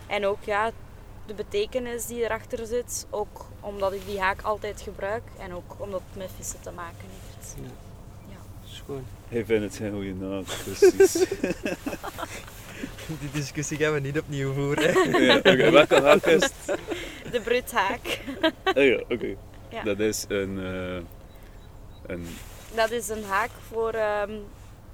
[0.07, 0.71] En ook ja,
[1.27, 3.07] de betekenis die erachter zit.
[3.11, 5.23] Ook omdat ik die haak altijd gebruik.
[5.39, 7.57] En ook omdat het met vissen te maken heeft.
[7.57, 7.84] Ja
[8.85, 9.05] gewoon.
[9.29, 11.13] Hij vindt het geen goede naam, precies.
[13.21, 15.11] Die discussie gaan we niet opnieuw voeren.
[15.25, 15.73] ja, okay.
[15.73, 16.79] Welke haak is het?
[17.31, 18.21] De bruthaak.
[18.65, 19.13] oh ja, oké.
[19.13, 19.37] Okay.
[19.69, 19.83] Ja.
[19.83, 21.03] Dat is een, uh,
[22.07, 22.27] een...
[22.75, 24.45] Dat is een haak voor um,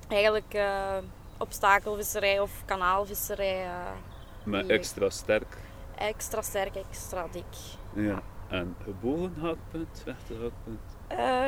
[0.09, 0.97] eigenlijk uh,
[1.39, 3.65] obstakelvisserij of kanaalvisserij.
[3.65, 3.91] Uh,
[4.45, 5.57] maar extra sterk?
[5.97, 7.45] Extra sterk, extra dik.
[7.95, 8.23] Ja.
[8.49, 10.81] En gebogen haakpunt, rechte haakpunt?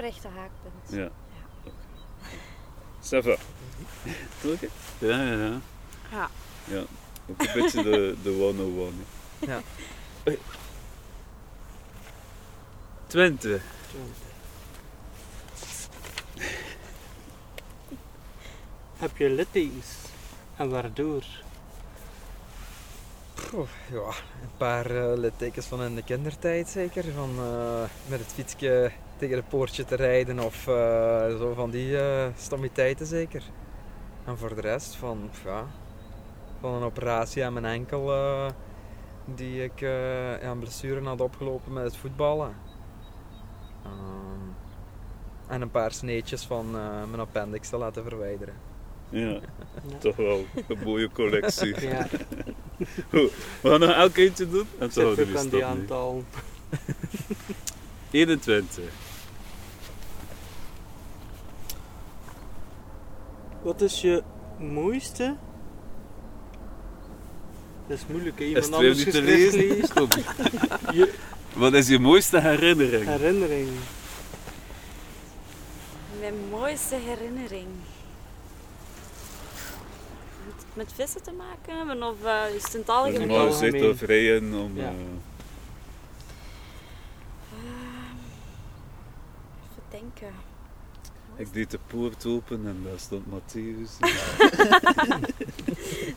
[0.00, 0.90] rechte haakpunt.
[0.90, 1.10] Ja.
[3.02, 3.36] Ça va.
[4.44, 4.68] Oké?
[4.98, 5.60] Ja, ja, ja.
[6.10, 6.30] Ja.
[6.64, 6.84] Ja,
[7.30, 9.04] ook een beetje de, de 101.
[9.38, 9.62] Ja.
[10.28, 10.38] Oei.
[13.06, 13.60] Twente.
[18.96, 19.86] Heb je littekens?
[20.56, 21.24] En waardoor?
[23.52, 24.06] Oh, ja,
[24.42, 27.04] een paar uh, littekens van in de kindertijd zeker.
[27.12, 28.92] Van uh, met het fietsje
[29.22, 30.74] tegen het poortje te rijden of uh,
[31.38, 33.42] zo van die uh, stommiteiten zeker.
[34.24, 35.66] En voor de rest van, ja,
[36.60, 38.46] van een operatie aan mijn enkel uh,
[39.24, 42.54] die ik ja, een blessure had opgelopen met het voetballen.
[43.84, 44.48] Ehm,
[45.46, 46.70] en een paar sneetjes van
[47.10, 48.54] mijn appendix te laten verwijderen.
[49.08, 49.28] Ja,
[49.88, 49.98] ja.
[49.98, 51.80] toch wel een mooie collectie.
[51.80, 52.06] Ja.
[53.10, 56.24] Goed, we gaan nog elk eentje doen en zo houden we aantal.
[58.10, 59.01] 21.
[63.62, 64.22] Wat is je
[64.58, 65.36] mooiste?
[67.86, 68.44] Dat is moeilijk, hè?
[68.44, 69.60] Iemand anders te lezen.
[70.98, 71.14] je...
[71.52, 73.04] Wat is je mooiste herinnering?
[73.04, 73.68] Herinnering.
[76.20, 77.66] Mijn mooiste herinnering.
[80.74, 83.28] Met vissen te maken hebben of uh, is het in het algemeen?
[83.28, 84.76] Normaal zitten of rijden om...
[84.76, 84.82] Ja.
[84.82, 84.90] Uh...
[87.52, 87.68] Uh,
[89.70, 90.51] even denken.
[91.36, 93.98] Ik deed de poort open en daar stond Matthäus.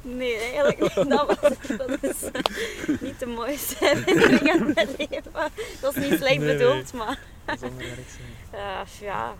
[0.02, 1.10] nee, eigenlijk niet.
[1.10, 5.52] Dat, was, dat is uh, niet de mooiste herinnering aan mijn leven.
[5.82, 7.06] Dat is niet slecht nee, bedoeld, nee.
[7.06, 7.20] maar...
[8.54, 9.36] Uh, ja...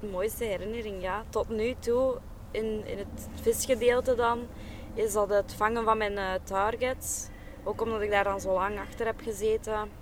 [0.00, 1.24] De mooiste herinnering, ja.
[1.28, 2.18] Tot nu toe,
[2.50, 4.46] in, in het visgedeelte dan,
[4.94, 7.26] is dat het vangen van mijn uh, targets.
[7.64, 10.00] Ook omdat ik daar dan zo lang achter heb gezeten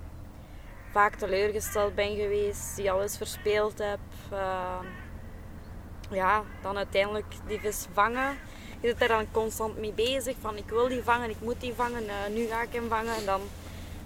[0.91, 3.99] vaak teleurgesteld ben geweest, die alles verspeeld heb.
[4.33, 4.79] Uh,
[6.11, 8.37] ja, dan uiteindelijk die vis vangen.
[8.81, 11.73] Je zit er dan constant mee bezig van ik wil die vangen, ik moet die
[11.73, 13.15] vangen, uh, nu ga ik hem vangen.
[13.15, 13.41] En dan,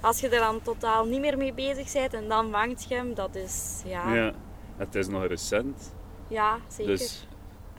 [0.01, 3.13] als je er dan totaal niet meer mee bezig bent en dan vangt je hem,
[3.13, 4.13] dat is ja...
[4.13, 4.33] Ja,
[4.77, 5.93] het is nog recent.
[6.27, 6.97] Ja, zeker.
[6.97, 7.27] Dus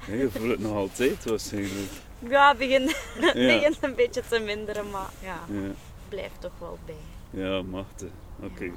[0.09, 1.91] nee, je voelt het nog altijd waarschijnlijk.
[2.19, 2.91] Ja, het begint,
[3.21, 3.33] ja.
[3.33, 5.71] begint een beetje te minderen, maar ja, ja.
[6.09, 6.95] blijft toch wel bij.
[7.31, 8.09] Ja, machtig.
[8.37, 8.47] Oké.
[8.53, 8.73] Okay.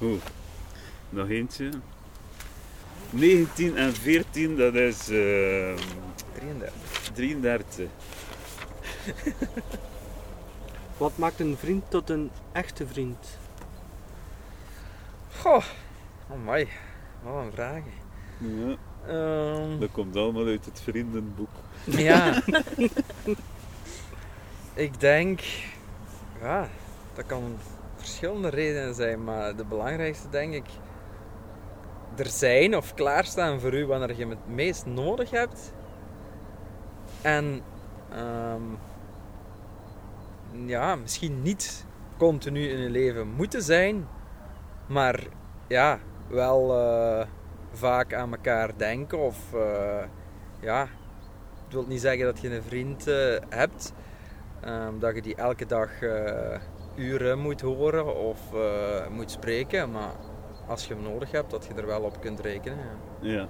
[0.00, 0.22] Goed.
[1.08, 1.70] Nog eentje.
[3.10, 5.08] 19 en 14, dat is...
[5.10, 5.76] Uh,
[6.32, 6.72] 33.
[7.12, 7.88] 33.
[10.96, 13.38] Wat maakt een vriend tot een echte vriend?
[15.36, 15.64] Goh,
[16.30, 16.68] amai.
[17.22, 17.82] Wat een vraag.
[18.38, 18.76] Ja,
[19.06, 21.50] Ehm, dat komt allemaal uit het vriendenboek.
[21.84, 22.42] ja.
[24.86, 25.40] ik denk...
[26.40, 26.68] Ja,
[27.14, 27.58] dat kan
[28.00, 30.66] verschillende redenen zijn, maar de belangrijkste denk ik...
[32.16, 35.72] Er zijn of klaarstaan voor u wanneer je het meest nodig hebt.
[37.22, 37.60] En...
[38.12, 38.62] ehm,
[40.52, 41.84] ja, misschien niet
[42.16, 44.06] continu in je leven moeten zijn,
[44.86, 45.20] maar
[45.66, 45.98] ja,
[46.28, 47.26] wel eh,
[47.72, 49.18] vaak aan elkaar denken.
[49.18, 50.02] Of eh,
[50.60, 50.80] ja,
[51.64, 53.92] het wil niet zeggen dat je een vriend eh, hebt,
[54.60, 55.90] ehm, dat je die elke dag
[56.96, 60.12] uren moet horen of eh, moet spreken, maar
[60.68, 62.78] als je hem nodig hebt, dat je er wel op kunt rekenen.
[63.20, 63.30] Ja.
[63.32, 63.48] Ja.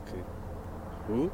[0.00, 0.18] Oké.
[1.06, 1.30] Goed.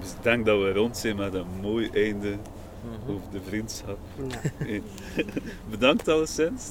[0.00, 2.36] Dus ik denk dat we rond zijn met een mooi einde
[2.84, 3.10] Mhm.
[3.12, 3.98] over de vriendschap.
[4.66, 4.80] Ja.
[5.70, 6.70] Bedankt alleszins.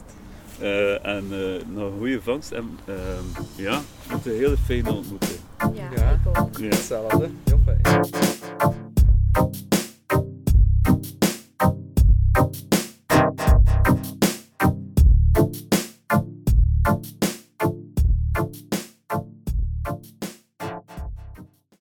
[0.60, 2.52] Eh en eh, nog een goede vangst.
[2.52, 5.40] En ehm, ja, ik vond het een hele fijne ontmoeting.
[5.74, 6.12] Ja, Ja.
[6.12, 6.58] ik ook.
[6.58, 6.66] Ja.
[6.66, 7.82] Hetzelfde, heel fijn.